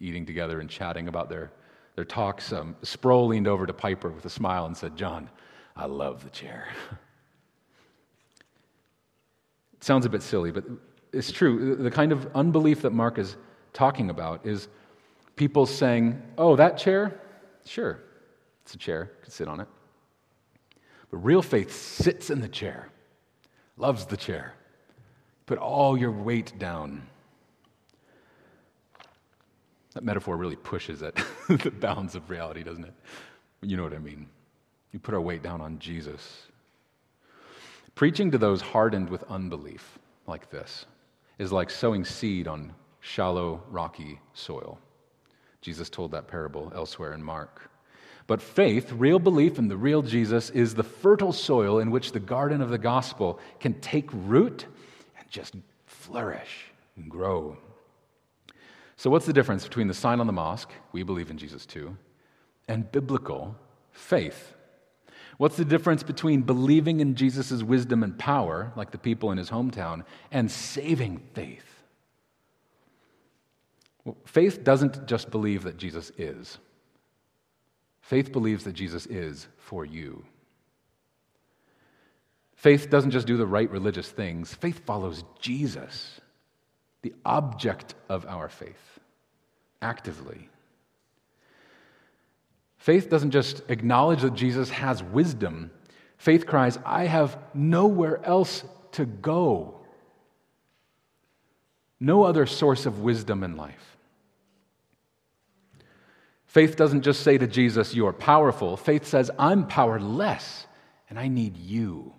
eating 0.00 0.24
together 0.24 0.60
and 0.60 0.70
chatting 0.70 1.08
about 1.08 1.28
their, 1.28 1.52
their 1.96 2.04
talks. 2.04 2.52
Um, 2.52 2.76
Sproul 2.82 3.26
leaned 3.26 3.48
over 3.48 3.66
to 3.66 3.72
Piper 3.72 4.08
with 4.08 4.24
a 4.24 4.30
smile 4.30 4.66
and 4.66 4.76
said, 4.76 4.96
John, 4.96 5.28
I 5.76 5.86
love 5.86 6.24
the 6.24 6.30
chair. 6.30 6.68
sounds 9.82 10.06
a 10.06 10.08
bit 10.08 10.22
silly, 10.22 10.50
but 10.50 10.64
it's 11.12 11.32
true. 11.32 11.76
The 11.76 11.90
kind 11.90 12.12
of 12.12 12.28
unbelief 12.34 12.82
that 12.82 12.92
Mark 12.92 13.18
is 13.18 13.36
talking 13.72 14.10
about 14.10 14.46
is 14.46 14.68
people 15.36 15.66
saying, 15.66 16.20
Oh, 16.38 16.56
that 16.56 16.78
chair? 16.78 17.20
Sure, 17.64 18.00
it's 18.62 18.74
a 18.74 18.78
chair, 18.78 19.10
you 19.18 19.22
can 19.22 19.30
sit 19.30 19.48
on 19.48 19.60
it. 19.60 19.68
But 21.10 21.18
real 21.18 21.42
faith 21.42 21.72
sits 21.72 22.30
in 22.30 22.40
the 22.40 22.48
chair, 22.48 22.88
loves 23.76 24.06
the 24.06 24.16
chair. 24.16 24.54
Put 25.46 25.58
all 25.58 25.98
your 25.98 26.12
weight 26.12 26.58
down. 26.58 27.02
That 29.94 30.04
metaphor 30.04 30.36
really 30.36 30.56
pushes 30.56 31.02
at 31.02 31.16
the 31.48 31.70
bounds 31.70 32.14
of 32.14 32.30
reality, 32.30 32.62
doesn't 32.62 32.84
it? 32.84 32.94
You 33.60 33.76
know 33.76 33.82
what 33.82 33.92
I 33.92 33.98
mean. 33.98 34.28
You 34.92 34.98
put 34.98 35.14
our 35.14 35.20
weight 35.20 35.42
down 35.42 35.60
on 35.60 35.78
Jesus. 35.78 36.46
Preaching 37.94 38.30
to 38.30 38.38
those 38.38 38.60
hardened 38.60 39.10
with 39.10 39.22
unbelief, 39.24 39.98
like 40.26 40.50
this, 40.50 40.86
is 41.38 41.52
like 41.52 41.70
sowing 41.70 42.04
seed 42.04 42.48
on 42.48 42.72
shallow, 43.00 43.62
rocky 43.68 44.20
soil. 44.32 44.78
Jesus 45.60 45.90
told 45.90 46.12
that 46.12 46.28
parable 46.28 46.72
elsewhere 46.74 47.12
in 47.12 47.22
Mark. 47.22 47.70
But 48.26 48.40
faith, 48.40 48.92
real 48.92 49.18
belief 49.18 49.58
in 49.58 49.68
the 49.68 49.76
real 49.76 50.02
Jesus, 50.02 50.50
is 50.50 50.74
the 50.74 50.82
fertile 50.82 51.32
soil 51.32 51.80
in 51.80 51.90
which 51.90 52.12
the 52.12 52.20
garden 52.20 52.60
of 52.60 52.70
the 52.70 52.78
gospel 52.78 53.40
can 53.60 53.74
take 53.80 54.08
root 54.12 54.66
and 55.18 55.28
just 55.28 55.54
flourish 55.86 56.66
and 56.96 57.10
grow. 57.10 57.56
So, 58.96 59.10
what's 59.10 59.26
the 59.26 59.32
difference 59.32 59.64
between 59.64 59.88
the 59.88 59.94
sign 59.94 60.20
on 60.20 60.26
the 60.26 60.32
mosque, 60.32 60.70
we 60.92 61.02
believe 61.02 61.30
in 61.30 61.38
Jesus 61.38 61.66
too, 61.66 61.96
and 62.68 62.90
biblical 62.92 63.56
faith? 63.90 64.54
What's 65.42 65.56
the 65.56 65.64
difference 65.64 66.04
between 66.04 66.42
believing 66.42 67.00
in 67.00 67.16
Jesus' 67.16 67.64
wisdom 67.64 68.04
and 68.04 68.16
power, 68.16 68.72
like 68.76 68.92
the 68.92 68.96
people 68.96 69.32
in 69.32 69.38
his 69.38 69.50
hometown, 69.50 70.04
and 70.30 70.48
saving 70.48 71.18
faith? 71.34 71.82
Well, 74.04 74.16
faith 74.24 74.62
doesn't 74.62 75.08
just 75.08 75.32
believe 75.32 75.64
that 75.64 75.78
Jesus 75.78 76.12
is, 76.16 76.58
faith 78.02 78.30
believes 78.30 78.62
that 78.62 78.74
Jesus 78.74 79.04
is 79.06 79.48
for 79.58 79.84
you. 79.84 80.24
Faith 82.54 82.88
doesn't 82.88 83.10
just 83.10 83.26
do 83.26 83.36
the 83.36 83.44
right 83.44 83.68
religious 83.68 84.08
things, 84.08 84.54
faith 84.54 84.86
follows 84.86 85.24
Jesus, 85.40 86.20
the 87.02 87.14
object 87.24 87.96
of 88.08 88.24
our 88.26 88.48
faith, 88.48 89.00
actively. 89.82 90.48
Faith 92.82 93.08
doesn't 93.08 93.30
just 93.30 93.62
acknowledge 93.68 94.22
that 94.22 94.34
Jesus 94.34 94.68
has 94.70 95.04
wisdom. 95.04 95.70
Faith 96.18 96.46
cries, 96.46 96.80
I 96.84 97.04
have 97.04 97.38
nowhere 97.54 98.20
else 98.26 98.64
to 98.92 99.04
go. 99.04 99.76
No 102.00 102.24
other 102.24 102.44
source 102.44 102.84
of 102.84 102.98
wisdom 102.98 103.44
in 103.44 103.56
life. 103.56 103.96
Faith 106.46 106.74
doesn't 106.74 107.02
just 107.02 107.20
say 107.20 107.38
to 107.38 107.46
Jesus, 107.46 107.94
You're 107.94 108.12
powerful. 108.12 108.76
Faith 108.76 109.06
says, 109.06 109.30
I'm 109.38 109.68
powerless 109.68 110.66
and 111.08 111.20
I 111.20 111.28
need 111.28 111.56
you. 111.56 112.12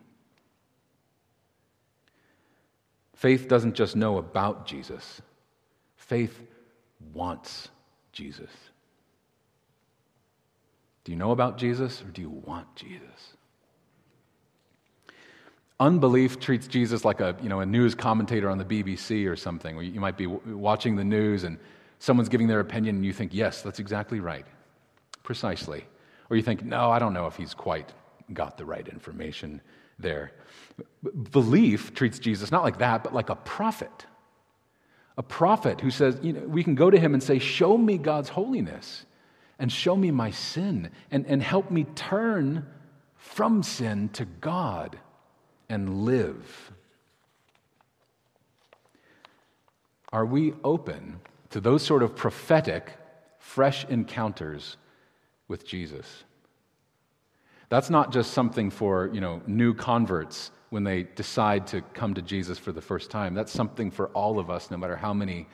Faith 3.15 3.49
doesn't 3.49 3.73
just 3.73 3.97
know 3.97 4.17
about 4.17 4.65
Jesus, 4.65 5.21
faith 5.97 6.39
wants 7.13 7.67
Jesus. 8.13 8.49
Do 11.03 11.11
you 11.11 11.17
know 11.17 11.31
about 11.31 11.57
Jesus 11.57 12.01
or 12.01 12.05
do 12.05 12.21
you 12.21 12.29
want 12.29 12.75
Jesus? 12.75 13.35
Unbelief 15.79 16.39
treats 16.39 16.67
Jesus 16.67 17.03
like 17.03 17.19
a, 17.19 17.35
you 17.41 17.49
know, 17.49 17.59
a 17.59 17.65
news 17.65 17.93
commentator 17.93 18.49
on 18.49 18.57
the 18.57 18.65
BBC 18.65 19.27
or 19.27 19.35
something. 19.35 19.81
You 19.81 19.99
might 19.99 20.17
be 20.17 20.27
watching 20.27 20.95
the 20.95 21.03
news 21.03 21.43
and 21.43 21.57
someone's 21.99 22.29
giving 22.29 22.47
their 22.47 22.61
opinion 22.61 22.97
and 22.97 23.05
you 23.05 23.11
think, 23.11 23.33
yes, 23.33 23.61
that's 23.61 23.79
exactly 23.79 24.19
right. 24.19 24.45
Precisely. 25.23 25.85
Or 26.29 26.37
you 26.37 26.43
think, 26.43 26.63
no, 26.63 26.89
I 26.89 26.99
don't 26.99 27.13
know 27.13 27.27
if 27.27 27.35
he's 27.35 27.53
quite 27.53 27.91
got 28.31 28.57
the 28.57 28.65
right 28.65 28.87
information 28.87 29.61
there. 29.99 30.31
Belief 31.31 31.93
treats 31.93 32.19
Jesus 32.19 32.49
not 32.51 32.63
like 32.63 32.77
that, 32.77 33.03
but 33.03 33.13
like 33.13 33.29
a 33.29 33.35
prophet. 33.35 34.05
A 35.17 35.23
prophet 35.23 35.81
who 35.81 35.91
says, 35.91 36.17
you 36.21 36.33
know, 36.33 36.41
we 36.41 36.63
can 36.63 36.75
go 36.75 36.89
to 36.89 36.99
him 36.99 37.13
and 37.13 37.21
say, 37.21 37.39
Show 37.39 37.77
me 37.77 37.97
God's 37.97 38.29
holiness 38.29 39.05
and 39.63 39.71
show 39.71 39.95
me 39.95 40.11
my 40.11 40.29
sin 40.29 40.89
and, 41.09 41.25
and 41.25 41.41
help 41.41 41.71
me 41.71 41.85
turn 41.95 42.67
from 43.15 43.63
sin 43.63 44.09
to 44.09 44.25
God 44.25 44.99
and 45.69 46.03
live. 46.03 46.73
Are 50.11 50.25
we 50.25 50.53
open 50.65 51.21
to 51.51 51.61
those 51.61 51.81
sort 51.81 52.03
of 52.03 52.13
prophetic, 52.13 52.91
fresh 53.39 53.85
encounters 53.85 54.75
with 55.47 55.65
Jesus? 55.65 56.25
That's 57.69 57.89
not 57.89 58.11
just 58.11 58.33
something 58.33 58.69
for, 58.69 59.09
you 59.13 59.21
know, 59.21 59.41
new 59.47 59.73
converts 59.73 60.51
when 60.71 60.83
they 60.83 61.03
decide 61.03 61.67
to 61.67 61.79
come 61.93 62.13
to 62.15 62.21
Jesus 62.21 62.59
for 62.59 62.73
the 62.73 62.81
first 62.81 63.09
time. 63.09 63.33
That's 63.33 63.53
something 63.53 63.91
for 63.91 64.09
all 64.09 64.39
of 64.39 64.49
us, 64.49 64.69
no 64.69 64.75
matter 64.75 64.97
how 64.97 65.13
many 65.13 65.47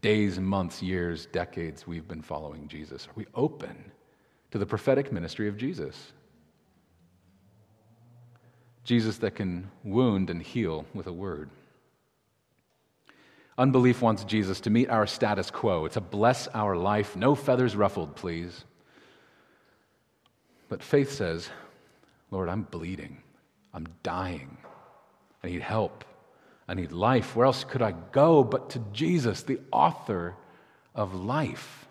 days, 0.00 0.38
months, 0.38 0.82
years, 0.82 1.26
decades 1.26 1.86
we've 1.86 2.08
been 2.08 2.22
following 2.22 2.68
Jesus. 2.68 3.06
Are 3.06 3.14
we 3.14 3.26
open 3.34 3.92
to 4.50 4.58
the 4.58 4.66
prophetic 4.66 5.12
ministry 5.12 5.48
of 5.48 5.56
Jesus? 5.56 6.12
Jesus 8.84 9.18
that 9.18 9.34
can 9.34 9.70
wound 9.84 10.30
and 10.30 10.42
heal 10.42 10.86
with 10.94 11.06
a 11.06 11.12
word. 11.12 11.50
Unbelief 13.58 14.00
wants 14.00 14.24
Jesus 14.24 14.58
to 14.60 14.70
meet 14.70 14.88
our 14.88 15.06
status 15.06 15.50
quo. 15.50 15.84
It's 15.84 15.96
a 15.96 16.00
bless 16.00 16.48
our 16.48 16.76
life, 16.76 17.14
no 17.14 17.34
feathers 17.34 17.76
ruffled, 17.76 18.16
please. 18.16 18.64
But 20.70 20.82
faith 20.82 21.12
says, 21.12 21.50
Lord, 22.30 22.48
I'm 22.48 22.62
bleeding. 22.62 23.18
I'm 23.74 23.86
dying. 24.02 24.56
I 25.44 25.48
need 25.48 25.62
help. 25.62 26.04
I 26.70 26.74
need 26.74 26.92
life. 26.92 27.34
Where 27.34 27.46
else 27.46 27.64
could 27.64 27.82
I 27.82 27.90
go 28.12 28.44
but 28.44 28.70
to 28.70 28.78
Jesus, 28.92 29.42
the 29.42 29.58
author 29.72 30.36
of 30.94 31.16
life? 31.16 31.88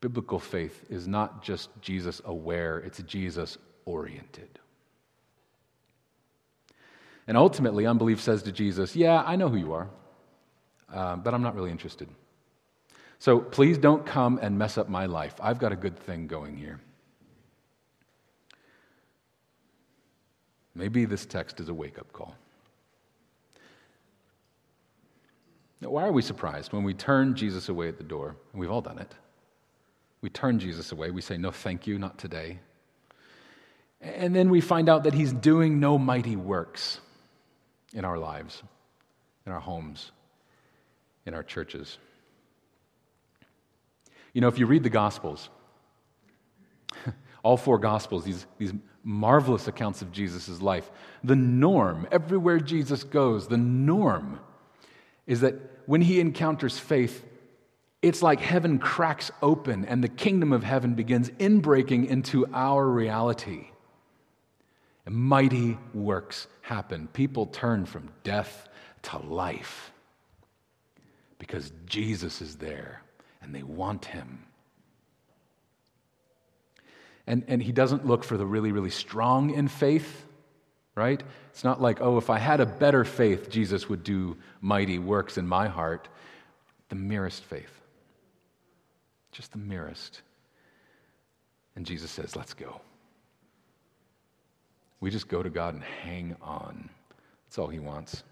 Biblical 0.00 0.40
faith 0.40 0.84
is 0.90 1.06
not 1.06 1.44
just 1.44 1.70
Jesus 1.80 2.20
aware, 2.24 2.78
it's 2.78 3.00
Jesus 3.02 3.56
oriented. 3.84 4.58
And 7.28 7.36
ultimately, 7.36 7.86
unbelief 7.86 8.20
says 8.20 8.42
to 8.42 8.52
Jesus, 8.52 8.96
Yeah, 8.96 9.22
I 9.24 9.36
know 9.36 9.48
who 9.48 9.56
you 9.56 9.72
are, 9.72 9.88
uh, 10.92 11.14
but 11.14 11.34
I'm 11.34 11.42
not 11.42 11.54
really 11.54 11.70
interested. 11.70 12.08
So 13.20 13.38
please 13.38 13.78
don't 13.78 14.04
come 14.04 14.40
and 14.42 14.58
mess 14.58 14.76
up 14.76 14.88
my 14.88 15.06
life. 15.06 15.36
I've 15.40 15.60
got 15.60 15.70
a 15.70 15.76
good 15.76 15.96
thing 16.00 16.26
going 16.26 16.56
here. 16.56 16.80
Maybe 20.74 21.04
this 21.04 21.24
text 21.24 21.60
is 21.60 21.68
a 21.68 21.74
wake 21.74 21.98
up 21.98 22.12
call. 22.12 22.34
Now, 25.80 25.90
why 25.90 26.04
are 26.04 26.12
we 26.12 26.22
surprised 26.22 26.72
when 26.72 26.82
we 26.82 26.94
turn 26.94 27.34
Jesus 27.34 27.68
away 27.68 27.88
at 27.88 27.98
the 27.98 28.04
door? 28.04 28.36
And 28.52 28.60
we've 28.60 28.70
all 28.70 28.80
done 28.80 28.98
it. 28.98 29.14
We 30.22 30.30
turn 30.30 30.58
Jesus 30.58 30.92
away. 30.92 31.10
We 31.10 31.20
say, 31.20 31.36
No, 31.36 31.50
thank 31.50 31.86
you, 31.86 31.98
not 31.98 32.18
today. 32.18 32.58
And 34.00 34.34
then 34.34 34.50
we 34.50 34.60
find 34.60 34.88
out 34.88 35.04
that 35.04 35.14
he's 35.14 35.32
doing 35.32 35.80
no 35.80 35.98
mighty 35.98 36.36
works 36.36 37.00
in 37.92 38.04
our 38.04 38.18
lives, 38.18 38.62
in 39.46 39.52
our 39.52 39.60
homes, 39.60 40.12
in 41.26 41.34
our 41.34 41.42
churches. 41.42 41.98
You 44.32 44.40
know, 44.40 44.48
if 44.48 44.58
you 44.58 44.66
read 44.66 44.82
the 44.82 44.90
Gospels, 44.90 45.48
all 47.44 47.56
four 47.56 47.78
Gospels, 47.78 48.24
these, 48.24 48.46
these 48.58 48.72
marvelous 49.04 49.68
accounts 49.68 50.02
of 50.02 50.10
Jesus' 50.10 50.60
life. 50.60 50.90
The 51.22 51.36
norm, 51.36 52.08
everywhere 52.10 52.58
Jesus 52.58 53.04
goes, 53.04 53.46
the 53.46 53.58
norm 53.58 54.40
is 55.26 55.42
that 55.42 55.54
when 55.86 56.00
he 56.00 56.18
encounters 56.18 56.78
faith, 56.78 57.24
it's 58.02 58.22
like 58.22 58.40
heaven 58.40 58.78
cracks 58.78 59.30
open 59.42 59.84
and 59.84 60.02
the 60.02 60.08
kingdom 60.08 60.52
of 60.52 60.64
heaven 60.64 60.94
begins 60.94 61.30
inbreaking 61.30 62.08
into 62.08 62.46
our 62.52 62.86
reality. 62.86 63.68
And 65.06 65.14
mighty 65.14 65.78
works 65.92 66.46
happen. 66.62 67.08
People 67.08 67.46
turn 67.46 67.84
from 67.84 68.08
death 68.22 68.68
to 69.02 69.18
life 69.18 69.92
because 71.38 71.72
Jesus 71.84 72.40
is 72.40 72.56
there 72.56 73.02
and 73.42 73.54
they 73.54 73.62
want 73.62 74.06
him. 74.06 74.44
And, 77.26 77.44
and 77.48 77.62
he 77.62 77.72
doesn't 77.72 78.06
look 78.06 78.24
for 78.24 78.36
the 78.36 78.46
really, 78.46 78.72
really 78.72 78.90
strong 78.90 79.50
in 79.50 79.68
faith, 79.68 80.26
right? 80.94 81.22
It's 81.50 81.64
not 81.64 81.80
like, 81.80 82.00
oh, 82.00 82.18
if 82.18 82.28
I 82.28 82.38
had 82.38 82.60
a 82.60 82.66
better 82.66 83.04
faith, 83.04 83.48
Jesus 83.48 83.88
would 83.88 84.04
do 84.04 84.36
mighty 84.60 84.98
works 84.98 85.38
in 85.38 85.46
my 85.46 85.68
heart. 85.68 86.08
The 86.90 86.96
merest 86.96 87.42
faith. 87.44 87.80
Just 89.32 89.52
the 89.52 89.58
merest. 89.58 90.20
And 91.76 91.86
Jesus 91.86 92.10
says, 92.10 92.36
let's 92.36 92.54
go. 92.54 92.80
We 95.00 95.10
just 95.10 95.28
go 95.28 95.42
to 95.42 95.50
God 95.50 95.74
and 95.74 95.82
hang 95.82 96.36
on. 96.40 96.88
That's 97.46 97.58
all 97.58 97.68
he 97.68 97.78
wants. 97.78 98.22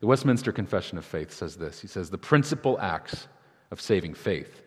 The 0.00 0.06
Westminster 0.06 0.52
Confession 0.52 0.98
of 0.98 1.04
Faith 1.04 1.32
says 1.32 1.56
this 1.56 1.80
He 1.80 1.88
says, 1.88 2.10
The 2.10 2.18
principal 2.18 2.78
acts 2.80 3.26
of 3.70 3.80
saving 3.80 4.14
faith 4.14 4.62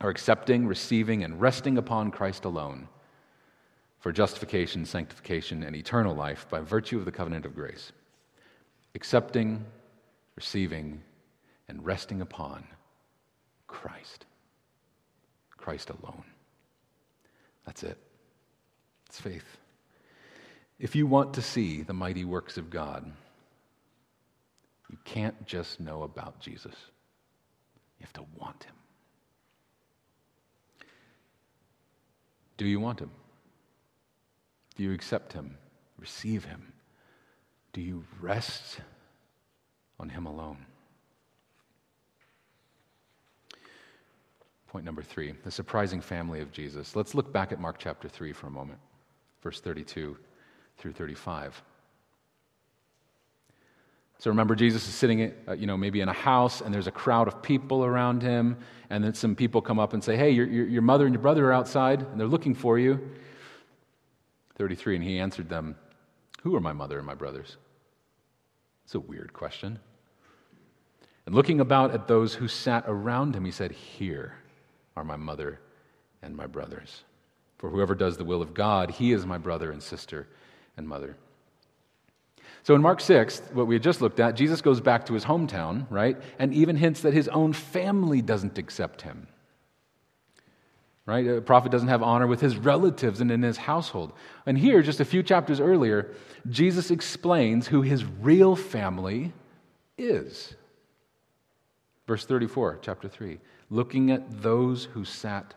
are 0.00 0.10
accepting, 0.10 0.66
receiving, 0.66 1.24
and 1.24 1.40
resting 1.40 1.78
upon 1.78 2.10
Christ 2.10 2.44
alone 2.44 2.88
for 3.98 4.12
justification, 4.12 4.84
sanctification, 4.84 5.62
and 5.62 5.74
eternal 5.74 6.14
life 6.14 6.46
by 6.48 6.60
virtue 6.60 6.98
of 6.98 7.04
the 7.04 7.12
covenant 7.12 7.44
of 7.44 7.54
grace. 7.54 7.92
Accepting, 8.94 9.64
receiving, 10.36 11.02
and 11.68 11.84
resting 11.84 12.20
upon 12.20 12.64
Christ. 13.66 14.24
Christ 15.56 15.90
alone. 15.90 16.24
That's 17.66 17.82
it. 17.82 17.98
It's 19.06 19.20
faith. 19.20 19.58
If 20.78 20.94
you 20.94 21.06
want 21.06 21.34
to 21.34 21.42
see 21.42 21.82
the 21.82 21.92
mighty 21.92 22.24
works 22.24 22.56
of 22.56 22.70
God, 22.70 23.10
you 24.88 24.96
can't 25.04 25.44
just 25.44 25.80
know 25.80 26.04
about 26.04 26.40
Jesus, 26.40 26.74
you 27.98 28.04
have 28.04 28.12
to 28.14 28.24
want 28.38 28.64
him. 28.64 28.77
Do 32.58 32.66
you 32.66 32.80
want 32.80 33.00
him? 33.00 33.10
Do 34.76 34.82
you 34.82 34.92
accept 34.92 35.32
him? 35.32 35.56
Receive 35.98 36.44
him? 36.44 36.72
Do 37.72 37.80
you 37.80 38.04
rest 38.20 38.80
on 39.98 40.08
him 40.08 40.26
alone? 40.26 40.58
Point 44.66 44.84
number 44.84 45.02
three 45.02 45.32
the 45.44 45.50
surprising 45.50 46.00
family 46.00 46.40
of 46.40 46.52
Jesus. 46.52 46.94
Let's 46.94 47.14
look 47.14 47.32
back 47.32 47.52
at 47.52 47.60
Mark 47.60 47.76
chapter 47.78 48.08
3 48.08 48.32
for 48.32 48.48
a 48.48 48.50
moment, 48.50 48.80
verse 49.40 49.60
32 49.60 50.16
through 50.76 50.92
35. 50.92 51.62
So 54.18 54.30
remember, 54.30 54.56
Jesus 54.56 54.86
is 54.88 54.94
sitting, 54.94 55.32
uh, 55.46 55.52
you 55.52 55.66
know, 55.66 55.76
maybe 55.76 56.00
in 56.00 56.08
a 56.08 56.12
house, 56.12 56.60
and 56.60 56.74
there's 56.74 56.88
a 56.88 56.92
crowd 56.92 57.28
of 57.28 57.40
people 57.40 57.84
around 57.84 58.20
him, 58.20 58.56
and 58.90 59.02
then 59.04 59.14
some 59.14 59.36
people 59.36 59.62
come 59.62 59.78
up 59.78 59.92
and 59.92 60.02
say, 60.02 60.16
"Hey, 60.16 60.30
your, 60.30 60.46
your, 60.46 60.66
your 60.66 60.82
mother 60.82 61.06
and 61.06 61.14
your 61.14 61.22
brother 61.22 61.46
are 61.46 61.52
outside, 61.52 62.02
and 62.02 62.18
they're 62.18 62.26
looking 62.26 62.54
for 62.54 62.78
you." 62.78 63.00
33, 64.56 64.96
and 64.96 65.04
he 65.04 65.20
answered 65.20 65.48
them, 65.48 65.76
"Who 66.42 66.56
are 66.56 66.60
my 66.60 66.72
mother 66.72 66.98
and 66.98 67.06
my 67.06 67.14
brothers?" 67.14 67.56
It's 68.84 68.96
a 68.96 69.00
weird 69.00 69.32
question. 69.32 69.78
And 71.24 71.34
looking 71.34 71.60
about 71.60 71.92
at 71.92 72.08
those 72.08 72.34
who 72.34 72.48
sat 72.48 72.84
around 72.88 73.36
him, 73.36 73.44
he 73.44 73.52
said, 73.52 73.70
"Here 73.70 74.34
are 74.96 75.04
my 75.04 75.16
mother 75.16 75.60
and 76.22 76.34
my 76.34 76.46
brothers. 76.48 77.04
For 77.58 77.70
whoever 77.70 77.94
does 77.94 78.16
the 78.16 78.24
will 78.24 78.42
of 78.42 78.52
God, 78.52 78.90
he 78.90 79.12
is 79.12 79.24
my 79.26 79.38
brother 79.38 79.70
and 79.70 79.80
sister 79.80 80.26
and 80.76 80.88
mother." 80.88 81.16
So 82.68 82.74
in 82.74 82.82
Mark 82.82 83.00
6, 83.00 83.40
what 83.54 83.66
we 83.66 83.76
had 83.76 83.82
just 83.82 84.02
looked 84.02 84.20
at, 84.20 84.36
Jesus 84.36 84.60
goes 84.60 84.78
back 84.78 85.06
to 85.06 85.14
his 85.14 85.24
hometown, 85.24 85.86
right? 85.88 86.18
And 86.38 86.52
even 86.52 86.76
hints 86.76 87.00
that 87.00 87.14
his 87.14 87.26
own 87.28 87.54
family 87.54 88.20
doesn't 88.20 88.58
accept 88.58 89.00
him. 89.00 89.26
Right? 91.06 91.26
A 91.26 91.40
prophet 91.40 91.72
doesn't 91.72 91.88
have 91.88 92.02
honor 92.02 92.26
with 92.26 92.42
his 92.42 92.58
relatives 92.58 93.22
and 93.22 93.30
in 93.30 93.40
his 93.40 93.56
household. 93.56 94.12
And 94.44 94.58
here, 94.58 94.82
just 94.82 95.00
a 95.00 95.06
few 95.06 95.22
chapters 95.22 95.60
earlier, 95.60 96.14
Jesus 96.50 96.90
explains 96.90 97.66
who 97.66 97.80
his 97.80 98.04
real 98.04 98.54
family 98.54 99.32
is. 99.96 100.54
Verse 102.06 102.26
34, 102.26 102.80
chapter 102.82 103.08
3. 103.08 103.38
Looking 103.70 104.10
at 104.10 104.42
those 104.42 104.84
who 104.84 105.06
sat 105.06 105.54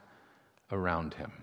around 0.72 1.16
him. 1.16 1.34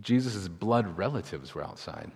Jesus' 0.00 0.48
blood 0.48 0.98
relatives 0.98 1.54
were 1.54 1.64
outside. 1.64 2.10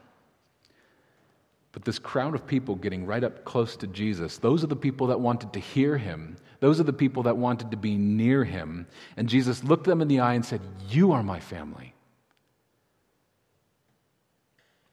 But 1.72 1.84
this 1.84 1.98
crowd 1.98 2.34
of 2.34 2.46
people 2.46 2.74
getting 2.74 3.06
right 3.06 3.22
up 3.22 3.44
close 3.44 3.76
to 3.76 3.86
Jesus, 3.86 4.38
those 4.38 4.64
are 4.64 4.68
the 4.68 4.76
people 4.76 5.06
that 5.08 5.20
wanted 5.20 5.52
to 5.52 5.60
hear 5.60 5.96
him. 5.96 6.36
Those 6.58 6.80
are 6.80 6.84
the 6.84 6.92
people 6.92 7.22
that 7.24 7.36
wanted 7.36 7.70
to 7.70 7.76
be 7.76 7.96
near 7.96 8.44
him. 8.44 8.86
And 9.16 9.28
Jesus 9.28 9.62
looked 9.62 9.84
them 9.84 10.02
in 10.02 10.08
the 10.08 10.20
eye 10.20 10.34
and 10.34 10.44
said, 10.44 10.60
You 10.88 11.12
are 11.12 11.22
my 11.22 11.38
family. 11.38 11.94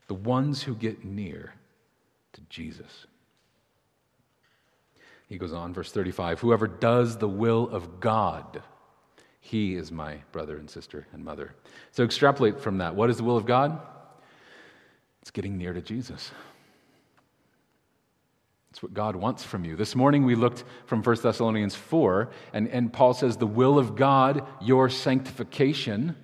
The 0.06 0.14
ones 0.14 0.62
who 0.62 0.74
get 0.74 1.04
near 1.04 1.52
to 2.32 2.40
Jesus. 2.48 3.06
He 5.28 5.36
goes 5.36 5.52
on, 5.52 5.74
verse 5.74 5.92
35 5.92 6.40
Whoever 6.40 6.66
does 6.66 7.18
the 7.18 7.28
will 7.28 7.68
of 7.68 8.00
God, 8.00 8.62
he 9.48 9.76
is 9.76 9.90
my 9.90 10.18
brother 10.30 10.58
and 10.58 10.68
sister 10.68 11.06
and 11.14 11.24
mother. 11.24 11.54
So 11.92 12.04
extrapolate 12.04 12.60
from 12.60 12.78
that. 12.78 12.94
What 12.94 13.08
is 13.08 13.16
the 13.16 13.24
will 13.24 13.38
of 13.38 13.46
God? 13.46 13.80
It's 15.22 15.30
getting 15.30 15.56
near 15.56 15.72
to 15.72 15.80
Jesus. 15.80 16.30
It's 18.68 18.82
what 18.82 18.92
God 18.92 19.16
wants 19.16 19.44
from 19.44 19.64
you. 19.64 19.74
This 19.74 19.96
morning 19.96 20.26
we 20.26 20.34
looked 20.34 20.64
from 20.84 21.02
1 21.02 21.16
Thessalonians 21.22 21.74
4, 21.74 22.28
and, 22.52 22.68
and 22.68 22.92
Paul 22.92 23.14
says, 23.14 23.38
The 23.38 23.46
will 23.46 23.78
of 23.78 23.96
God, 23.96 24.46
your 24.60 24.90
sanctification. 24.90 26.14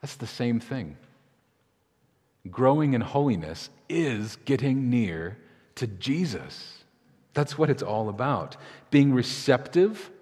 That's 0.00 0.14
the 0.14 0.28
same 0.28 0.60
thing. 0.60 0.98
Growing 2.48 2.94
in 2.94 3.00
holiness 3.00 3.68
is 3.88 4.36
getting 4.44 4.90
near 4.90 5.38
to 5.74 5.88
Jesus. 5.88 6.84
That's 7.34 7.58
what 7.58 7.68
it's 7.68 7.82
all 7.82 8.08
about. 8.08 8.56
Being 8.92 9.12
receptive 9.12 10.12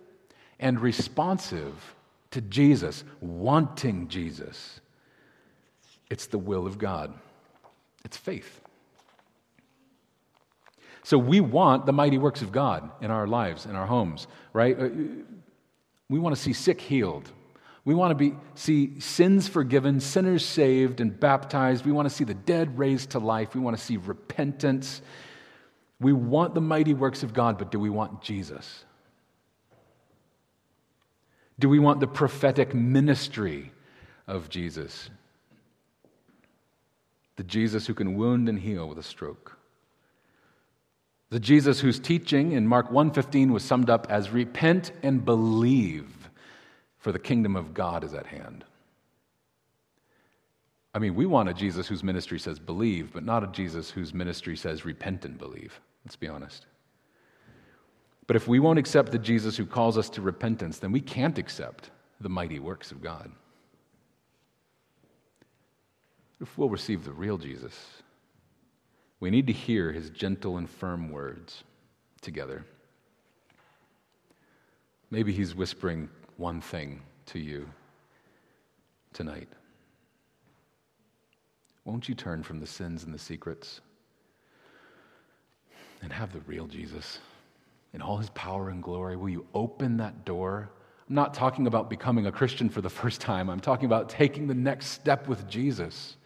and 0.59 0.81
responsive 0.81 1.95
to 2.31 2.41
Jesus, 2.41 3.05
wanting 3.21 4.09
Jesus. 4.09 4.81
It's 6.11 6.27
the 6.27 6.39
will 6.39 6.67
of 6.67 6.79
God, 6.79 7.15
it's 8.05 8.17
faith. 8.17 8.61
So 11.05 11.19
we 11.19 11.41
want 11.41 11.85
the 11.85 11.93
mighty 11.93 12.17
works 12.17 12.41
of 12.41 12.51
God 12.51 12.91
in 13.03 13.11
our 13.11 13.27
lives, 13.27 13.67
in 13.67 13.77
our 13.77 13.87
homes, 13.87 14.27
right? 14.55 14.79
Uh, 14.79 14.89
we 16.09 16.19
want 16.19 16.35
to 16.35 16.41
see 16.41 16.55
sick 16.55 16.81
healed. 16.81 17.31
We 17.85 17.95
want 17.95 18.11
to 18.11 18.15
be, 18.15 18.35
see 18.55 18.99
sins 19.01 19.47
forgiven, 19.47 20.01
sinners 20.01 20.45
saved 20.45 21.01
and 21.01 21.19
baptized. 21.19 21.85
We 21.85 21.93
want 21.93 22.09
to 22.09 22.15
see 22.15 22.25
the 22.25 22.33
dead 22.33 22.79
raised 22.79 23.11
to 23.11 23.19
life. 23.19 23.55
We 23.55 23.61
want 23.61 23.77
to 23.77 23.83
see 23.83 23.99
repentance. 23.99 25.03
We 26.01 26.15
want 26.15 26.55
the 26.55 26.63
mighty 26.63 26.95
works 26.95 27.23
of 27.23 27.35
God, 27.35 27.59
but 27.59 27.71
do 27.71 27.79
we 27.79 27.91
want 27.91 28.23
Jesus? 28.23 28.85
Do 31.59 31.69
we 31.69 31.79
want 31.79 32.01
the 32.01 32.07
prophetic 32.07 32.75
ministry 32.75 33.73
of 34.27 34.49
Jesus? 34.49 35.11
The 37.37 37.45
Jesus 37.45 37.87
who 37.87 37.95
can 37.95 38.17
wound 38.17 38.49
and 38.49 38.59
heal 38.59 38.89
with 38.89 38.99
a 38.99 39.03
stroke. 39.03 39.59
The 41.31 41.41
Jesus 41.41 41.81
whose 41.81 41.99
teaching 41.99 42.53
in 42.53 42.67
Mark 42.67 42.91
1:15 42.91 43.53
was 43.53 43.65
summed 43.65 43.91
up 43.91 44.07
as 44.09 44.31
repent 44.31 44.93
and 45.03 45.25
believe 45.25 46.31
for 46.99 47.13
the 47.13 47.19
kingdom 47.19 47.57
of 47.57 47.75
God 47.75 48.05
is 48.05 48.15
at 48.15 48.27
hand. 48.27 48.65
I 50.95 51.01
mean, 51.01 51.17
we 51.17 51.27
want 51.27 51.49
a 51.49 51.55
Jesus 51.55 51.89
whose 51.89 52.05
ministry 52.05 52.39
says 52.39 52.61
believe, 52.61 53.13
but 53.13 53.25
not 53.25 53.43
a 53.43 53.49
Jesus 53.49 53.91
whose 53.91 54.15
ministry 54.15 54.57
says 54.57 54.85
repent 54.85 55.25
and 55.25 55.37
believe. 55.37 55.81
Let's 56.05 56.17
be 56.17 56.29
honest. 56.29 56.67
But 58.27 58.37
if 58.37 58.49
we 58.49 58.59
won't 58.59 58.79
accept 58.79 59.13
the 59.13 59.19
Jesus 59.19 59.57
who 59.57 59.67
calls 59.67 59.99
us 59.99 60.09
to 60.11 60.23
repentance, 60.23 60.79
then 60.79 60.93
we 60.93 61.01
can't 61.01 61.39
accept 61.39 61.91
the 62.21 62.29
mighty 62.29 62.59
works 62.59 62.91
of 62.91 63.03
God. 63.03 63.31
If 66.41 66.57
we'll 66.57 66.71
receive 66.71 67.05
the 67.05 67.13
real 67.13 67.39
Jesus, 67.39 68.03
we 69.21 69.31
need 69.31 69.47
to 69.47 69.53
hear 69.53 69.93
his 69.93 70.11
gentle 70.11 70.57
and 70.57 70.69
firm 70.69 71.11
words 71.11 71.65
together. 72.21 72.65
Maybe 75.11 75.33
he's 75.33 75.55
whispering 75.55 76.09
one 76.37 76.61
thing 76.61 77.03
to 77.27 77.39
you 77.39 77.69
tonight. 79.13 79.49
Won't 81.85 82.09
you 82.09 82.15
turn 82.15 82.43
from 82.43 82.61
the 82.61 82.67
sins 82.67 83.05
and 83.05 83.13
the 83.13 83.19
secrets 83.19 83.81
and 86.03 86.13
have 86.13 86.33
the 86.33 86.41
real 86.41 86.67
Jesus 86.67 87.19
in 87.95 88.03
all 88.03 88.19
his 88.19 88.29
power 88.31 88.69
and 88.69 88.83
glory? 88.83 89.17
Will 89.17 89.31
you 89.31 89.47
open 89.55 89.97
that 89.99 90.25
door? 90.25 90.69
I'm 91.09 91.15
not 91.15 91.33
talking 91.33 91.67
about 91.67 91.89
becoming 91.89 92.27
a 92.27 92.33
Christian 92.33 92.69
for 92.69 92.81
the 92.81 92.91
first 92.91 93.21
time, 93.21 93.49
I'm 93.49 93.61
talking 93.61 93.87
about 93.87 94.09
taking 94.09 94.47
the 94.47 94.55
next 94.55 94.89
step 94.89 95.29
with 95.29 95.49
Jesus. 95.49 96.17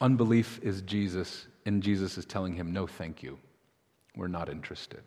Unbelief 0.00 0.60
is 0.62 0.82
Jesus, 0.82 1.48
and 1.66 1.82
Jesus 1.82 2.18
is 2.18 2.24
telling 2.24 2.54
him, 2.54 2.72
No, 2.72 2.86
thank 2.86 3.22
you. 3.22 3.38
We're 4.16 4.28
not 4.28 4.48
interested. 4.48 5.02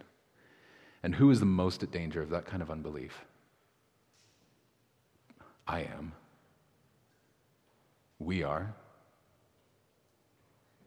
And 1.04 1.16
who 1.16 1.32
is 1.32 1.40
the 1.40 1.46
most 1.46 1.82
at 1.82 1.92
danger 1.92 2.22
of 2.22 2.30
that 2.30 2.46
kind 2.46 2.62
of 2.62 2.70
unbelief? 2.70 3.26
I 5.68 5.82
am. 5.82 6.12
We 8.20 8.44
are. 8.44 8.76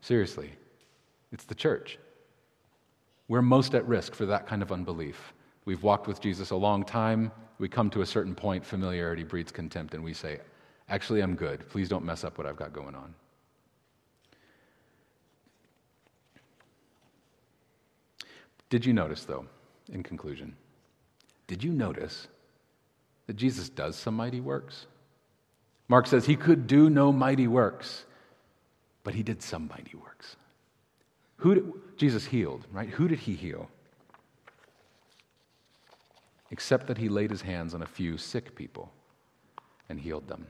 Seriously, 0.05 0.53
it's 1.33 1.45
the 1.45 1.55
church. 1.55 1.99
We're 3.27 3.40
most 3.40 3.75
at 3.75 3.88
risk 3.88 4.14
for 4.14 4.27
that 4.27 4.47
kind 4.47 4.61
of 4.61 4.71
unbelief. 4.71 5.33
We've 5.64 5.83
walked 5.83 6.07
with 6.07 6.21
Jesus 6.21 6.51
a 6.51 6.57
long 6.57 6.85
time. 6.85 7.33
We 7.59 7.71
come 7.71 7.88
to 7.88 8.03
a 8.03 8.07
certain 8.07 8.35
point, 8.35 8.67
familiarity 8.67 9.23
breeds 9.23 9.51
contempt, 9.51 9.95
and 9.95 10.05
we 10.05 10.12
say, 10.12 10.40
Actually, 10.90 11.23
I'm 11.23 11.35
good. 11.35 11.67
Please 11.71 11.88
don't 11.88 12.05
mess 12.05 12.23
up 12.23 12.37
what 12.37 12.47
I've 12.47 12.59
got 12.59 12.75
going 12.75 12.95
on. 12.95 13.14
Did 18.69 18.85
you 18.85 18.93
notice, 18.93 19.25
though, 19.25 19.47
in 19.90 20.03
conclusion, 20.03 20.55
did 21.47 21.64
you 21.64 21.73
notice 21.73 22.29
that 23.27 23.37
Jesus 23.37 23.71
does 23.71 23.97
some 23.97 24.17
mighty 24.17 24.43
works? 24.43 24.85
Mark 25.88 26.07
says 26.07 26.27
he 26.27 26.37
could 26.37 26.67
do 26.67 26.90
no 26.90 27.11
mighty 27.11 27.47
works, 27.47 28.05
but 29.05 29.14
he 29.14 29.23
did 29.23 29.43
some 29.43 29.69
mighty 29.69 29.97
works. 29.97 30.37
Who 31.37 31.55
did, 31.55 31.73
Jesus 31.97 32.27
healed, 32.27 32.67
right? 32.73 32.88
Who 32.88 33.07
did 33.07 33.21
he 33.21 33.35
heal? 33.35 33.71
Except 36.51 36.88
that 36.88 36.99
he 36.99 37.09
laid 37.09 37.31
his 37.31 37.43
hands 37.43 37.75
on 37.75 37.83
a 37.83 37.87
few 37.87 38.19
sick 38.19 38.57
people 38.57 38.90
and 39.88 40.01
healed 40.01 40.27
them. 40.27 40.47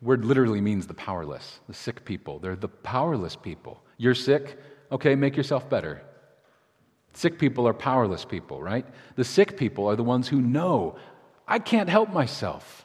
The 0.00 0.06
word 0.06 0.24
literally 0.24 0.60
means 0.60 0.88
the 0.88 0.94
powerless, 0.94 1.60
the 1.68 1.74
sick 1.74 2.04
people. 2.04 2.40
They're 2.40 2.56
the 2.56 2.68
powerless 2.68 3.36
people. 3.36 3.82
You're 3.98 4.16
sick, 4.16 4.58
Okay, 4.92 5.14
make 5.14 5.38
yourself 5.38 5.70
better. 5.70 6.02
Sick 7.14 7.38
people 7.38 7.66
are 7.66 7.72
powerless 7.72 8.26
people, 8.26 8.62
right? 8.62 8.84
The 9.16 9.24
sick 9.24 9.56
people 9.56 9.86
are 9.88 9.96
the 9.96 10.04
ones 10.04 10.28
who 10.28 10.42
know, 10.42 10.96
I 11.48 11.58
can't 11.58 11.88
help 11.88 12.12
myself. 12.12 12.81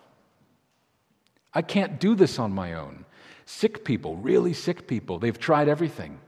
I 1.57 1.63
can't 1.63 1.99
do 1.99 2.13
this 2.13 2.37
on 2.37 2.51
my 2.51 2.75
own. 2.75 3.03
Sick 3.45 3.83
people, 3.83 4.15
really 4.17 4.53
sick 4.53 4.85
people, 4.85 5.17
they've 5.17 5.39
tried 5.39 5.67
everything. 5.67 6.19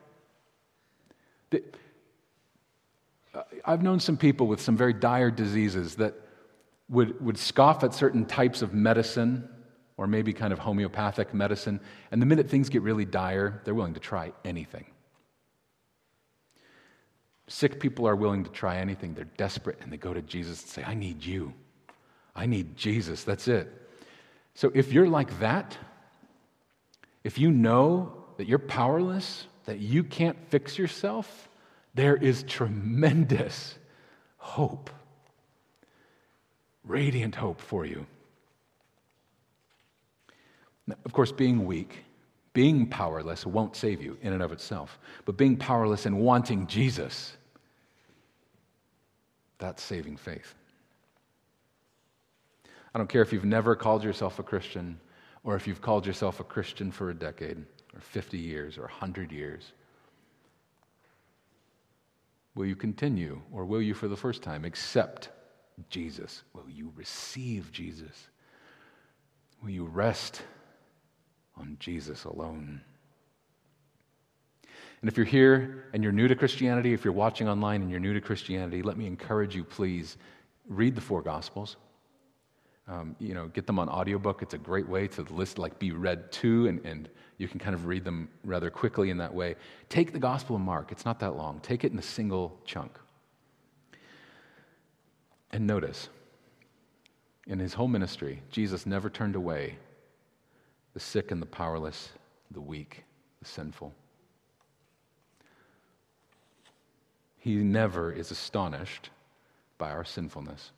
I've 3.64 3.84
known 3.84 4.00
some 4.00 4.18
people 4.18 4.48
with 4.48 4.60
some 4.60 4.76
very 4.76 4.92
dire 4.92 5.30
diseases 5.30 5.98
that 5.98 6.16
would, 6.90 7.24
would 7.24 7.38
scoff 7.38 7.84
at 7.84 7.94
certain 7.94 8.26
types 8.26 8.64
of 8.64 8.74
medicine 8.74 9.48
or 9.98 10.08
maybe 10.08 10.34
kind 10.34 10.52
of 10.52 10.58
homeopathic 10.58 11.32
medicine, 11.32 11.80
and 12.10 12.20
the 12.20 12.26
minute 12.26 12.50
things 12.50 12.68
get 12.68 12.82
really 12.82 13.06
dire, 13.06 13.62
they're 13.66 13.76
willing 13.76 13.94
to 13.94 14.00
try 14.00 14.34
anything. 14.44 14.86
Sick 17.48 17.80
people 17.80 18.08
are 18.08 18.16
willing 18.16 18.44
to 18.46 18.50
try 18.50 18.78
anything. 18.78 19.14
They're 19.14 19.26
desperate 19.38 19.78
and 19.82 19.94
they 19.94 19.98
go 19.98 20.12
to 20.12 20.24
Jesus 20.24 20.64
and 20.64 20.72
say, 20.72 20.84
I 20.84 20.96
need 20.96 21.24
you. 21.24 21.54
I 22.36 22.48
need 22.48 22.76
Jesus. 22.76 23.24
That's 23.24 23.48
it. 23.48 23.89
So 24.60 24.70
if 24.74 24.92
you're 24.92 25.08
like 25.08 25.40
that, 25.40 25.78
if 27.24 27.38
you 27.38 27.50
know 27.50 28.12
that 28.36 28.46
you're 28.46 28.60
powerless, 28.60 29.48
that 29.64 29.80
you 29.80 30.04
can't 30.04 30.38
fix 30.50 30.78
yourself, 30.78 31.48
there 31.94 32.18
is 32.18 32.44
tremendous 32.44 33.78
hope, 34.36 34.90
radiant 36.84 37.36
hope 37.36 37.62
for 37.62 37.86
you. 37.86 38.06
Now, 40.88 40.96
of 41.06 41.14
course, 41.14 41.32
being 41.32 41.66
weak, 41.66 42.04
being 42.52 42.86
powerless 42.86 43.46
won't 43.46 43.78
save 43.78 44.02
you 44.02 44.18
in 44.22 44.34
and 44.34 44.44
of 44.44 44.52
itself, 44.52 45.00
but 45.24 45.38
being 45.38 45.56
powerless 45.56 46.06
and 46.06 46.20
wanting 46.20 46.68
Jesus 46.68 47.38
that's 49.58 49.82
saving 49.82 50.18
faith. 50.18 50.54
I 52.94 52.98
don't 52.98 53.10
care 53.10 53.22
if 53.22 53.32
you've 53.32 53.46
never 53.46 53.76
called 53.76 54.04
yourself 54.04 54.40
a 54.40 54.44
Christian 54.44 55.00
or 55.44 55.56
if 55.56 55.68
you've 55.68 55.82
called 55.82 56.06
yourself 56.06 56.40
a 56.40 56.44
Christian 56.44 56.92
for 56.92 57.10
a 57.10 57.14
decade 57.14 57.58
or 57.94 58.00
50 58.00 58.38
years 58.38 58.78
or 58.78 58.84
100 58.84 59.32
years. 59.32 59.72
Will 62.56 62.66
you 62.66 62.76
continue, 62.76 63.42
or 63.54 63.64
will 63.66 63.82
you, 63.82 63.94
for 63.94 64.08
the 64.08 64.18
first 64.18 64.44
time, 64.44 64.66
accept 64.66 65.30
Jesus? 65.90 66.44
Will 66.54 66.70
you 66.70 66.92
receive 66.96 67.72
Jesus? 67.72 68.28
Will 69.62 69.70
you 69.70 69.86
rest 69.86 70.42
on 71.56 71.78
Jesus 71.80 72.26
alone? 72.26 72.82
And 75.02 75.10
if 75.10 75.16
you're 75.16 75.26
here 75.26 75.86
and 75.94 76.04
you're 76.04 76.12
new 76.12 76.28
to 76.28 76.36
Christianity, 76.36 76.94
if 76.94 77.06
you're 77.06 77.14
watching 77.14 77.48
online 77.48 77.82
and 77.82 77.90
you're 77.90 78.00
new 78.00 78.14
to 78.14 78.22
Christianity, 78.22 78.82
let 78.82 78.98
me 78.98 79.08
encourage 79.08 79.56
you, 79.56 79.64
please, 79.64 80.18
read 80.68 80.96
the 80.96 81.02
four 81.02 81.22
Gospels. 81.22 81.78
Um, 82.90 83.16
you 83.20 83.36
know, 83.36 83.48
get 83.48 83.68
them 83.68 83.78
on 83.78 83.88
audiobook. 83.88 84.42
It's 84.42 84.56
a 84.56 84.58
great 84.58 84.90
way 84.90 85.08
to 85.10 85.22
list, 85.22 85.60
like 85.60 85.78
be 85.78 85.92
read 85.92 86.32
to, 86.34 86.68
and, 86.68 86.84
and 86.84 87.08
you 87.38 87.48
can 87.48 87.60
kind 87.60 87.76
of 87.76 87.86
read 87.86 88.04
them 88.04 88.30
rather 88.44 88.72
quickly 88.72 89.12
in 89.12 89.20
that 89.20 89.32
way. 89.34 89.56
Take 89.90 90.12
the 90.12 90.18
Gospel 90.20 90.56
of 90.56 90.64
Mark. 90.64 90.92
It's 90.92 91.06
not 91.06 91.20
that 91.20 91.36
long. 91.36 91.60
Take 91.60 91.84
it 91.84 91.92
in 91.92 92.00
a 92.00 92.04
single 92.04 92.60
chunk. 92.66 92.98
And 95.52 95.68
notice, 95.68 96.10
in 97.46 97.60
his 97.60 97.76
whole 97.76 97.88
ministry, 97.88 98.42
Jesus 98.50 98.88
never 98.88 99.10
turned 99.10 99.36
away 99.36 99.78
the 100.96 101.00
sick 101.00 101.30
and 101.32 101.40
the 101.40 101.46
powerless, 101.46 102.10
the 102.50 102.62
weak, 102.62 103.04
the 103.40 103.48
sinful. 103.48 103.94
He 107.38 107.56
never 107.56 108.12
is 108.12 108.32
astonished 108.32 109.12
by 109.78 109.92
our 109.92 110.04
sinfulness. 110.04 110.72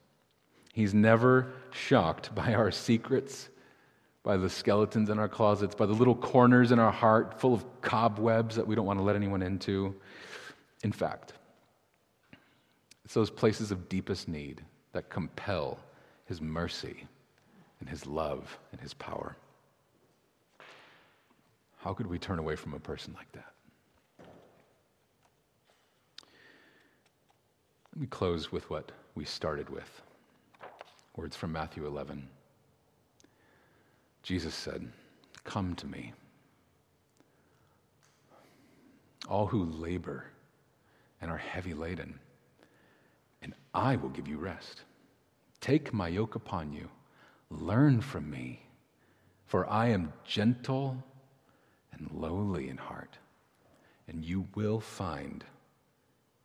He's 0.73 0.93
never 0.93 1.53
shocked 1.71 2.33
by 2.35 2.53
our 2.53 2.71
secrets, 2.71 3.49
by 4.23 4.37
the 4.37 4.49
skeletons 4.49 5.09
in 5.09 5.19
our 5.19 5.29
closets, 5.29 5.75
by 5.75 5.85
the 5.85 5.93
little 5.93 6.15
corners 6.15 6.71
in 6.71 6.79
our 6.79 6.91
heart 6.91 7.39
full 7.39 7.53
of 7.53 7.65
cobwebs 7.81 8.55
that 8.55 8.65
we 8.65 8.75
don't 8.75 8.85
want 8.85 8.99
to 8.99 9.03
let 9.03 9.15
anyone 9.15 9.41
into. 9.41 9.95
In 10.83 10.91
fact, 10.91 11.33
it's 13.03 13.13
those 13.13 13.29
places 13.29 13.71
of 13.71 13.89
deepest 13.89 14.27
need 14.27 14.63
that 14.93 15.09
compel 15.09 15.79
His 16.25 16.41
mercy 16.41 17.05
and 17.79 17.89
His 17.89 18.05
love 18.05 18.57
and 18.71 18.79
His 18.79 18.93
power. 18.93 19.35
How 21.77 21.93
could 21.93 22.07
we 22.07 22.19
turn 22.19 22.37
away 22.37 22.55
from 22.55 22.73
a 22.73 22.79
person 22.79 23.13
like 23.17 23.31
that? 23.31 23.53
Let 27.93 28.01
me 28.01 28.07
close 28.07 28.51
with 28.51 28.69
what 28.69 28.91
we 29.15 29.25
started 29.25 29.69
with. 29.69 30.01
Words 31.15 31.35
from 31.35 31.51
Matthew 31.51 31.85
11. 31.85 32.27
Jesus 34.23 34.55
said, 34.55 34.87
Come 35.43 35.75
to 35.75 35.87
me, 35.87 36.13
all 39.27 39.47
who 39.47 39.65
labor 39.65 40.25
and 41.19 41.29
are 41.29 41.37
heavy 41.37 41.73
laden, 41.73 42.19
and 43.41 43.53
I 43.73 43.97
will 43.97 44.09
give 44.09 44.27
you 44.27 44.37
rest. 44.37 44.83
Take 45.59 45.93
my 45.93 46.07
yoke 46.07 46.35
upon 46.35 46.71
you, 46.71 46.89
learn 47.49 48.01
from 48.01 48.29
me, 48.29 48.65
for 49.45 49.69
I 49.69 49.89
am 49.89 50.13
gentle 50.23 51.03
and 51.91 52.09
lowly 52.13 52.69
in 52.69 52.77
heart, 52.77 53.17
and 54.07 54.23
you 54.23 54.47
will 54.55 54.79
find 54.79 55.43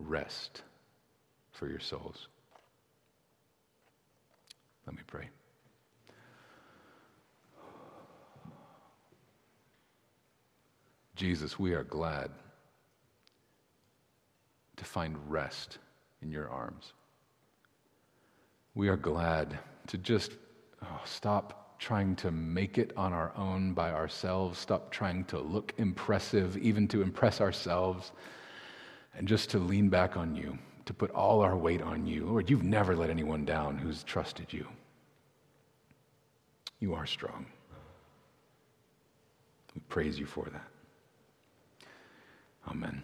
rest 0.01 0.63
for 1.53 1.69
your 1.69 1.81
souls. 1.81 2.29
Let 4.87 4.97
me 4.97 5.03
pray. 5.07 5.29
Jesus, 11.17 11.59
we 11.59 11.73
are 11.73 11.85
glad 11.85 12.31
to 14.77 14.85
find 14.85 15.17
rest 15.31 15.79
in 16.23 16.31
your 16.31 16.49
arms. 16.51 16.93
We 18.75 18.89
are 18.89 18.97
glad 18.97 19.59
to 19.89 19.99
just 19.99 20.33
oh, 20.83 21.01
stop 21.05 21.79
trying 21.79 22.17
to 22.17 22.31
make 22.31 22.79
it 22.79 22.93
on 22.97 23.13
our 23.13 23.33
own 23.37 23.73
by 23.73 23.93
ourselves, 23.93 24.59
stop 24.59 24.91
trying 24.91 25.25
to 25.25 25.39
look 25.39 25.73
impressive, 25.79 26.57
even 26.59 26.87
to 26.89 27.03
impress 27.03 27.41
ourselves, 27.41 28.13
and 29.17 29.27
just 29.27 29.51
to 29.51 29.59
lean 29.59 29.89
back 29.89 30.17
on 30.17 30.37
you 30.37 30.59
to 30.87 30.95
put 30.95 31.11
all 31.11 31.41
our 31.41 31.57
weight 31.57 31.83
on 31.83 32.07
you. 32.07 32.25
Lord, 32.27 32.49
you've 32.49 32.63
never 32.63 32.97
let 32.97 33.11
anyone 33.11 33.45
down 33.45 33.77
who's 33.77 34.03
trusted 34.03 34.53
you. 34.53 34.67
You 36.81 36.95
are 36.95 37.07
strong. 37.07 37.47
We 39.75 39.81
praise 39.89 40.19
you 40.19 40.27
for 40.27 40.47
that. 40.47 41.89
Amen. 42.69 43.03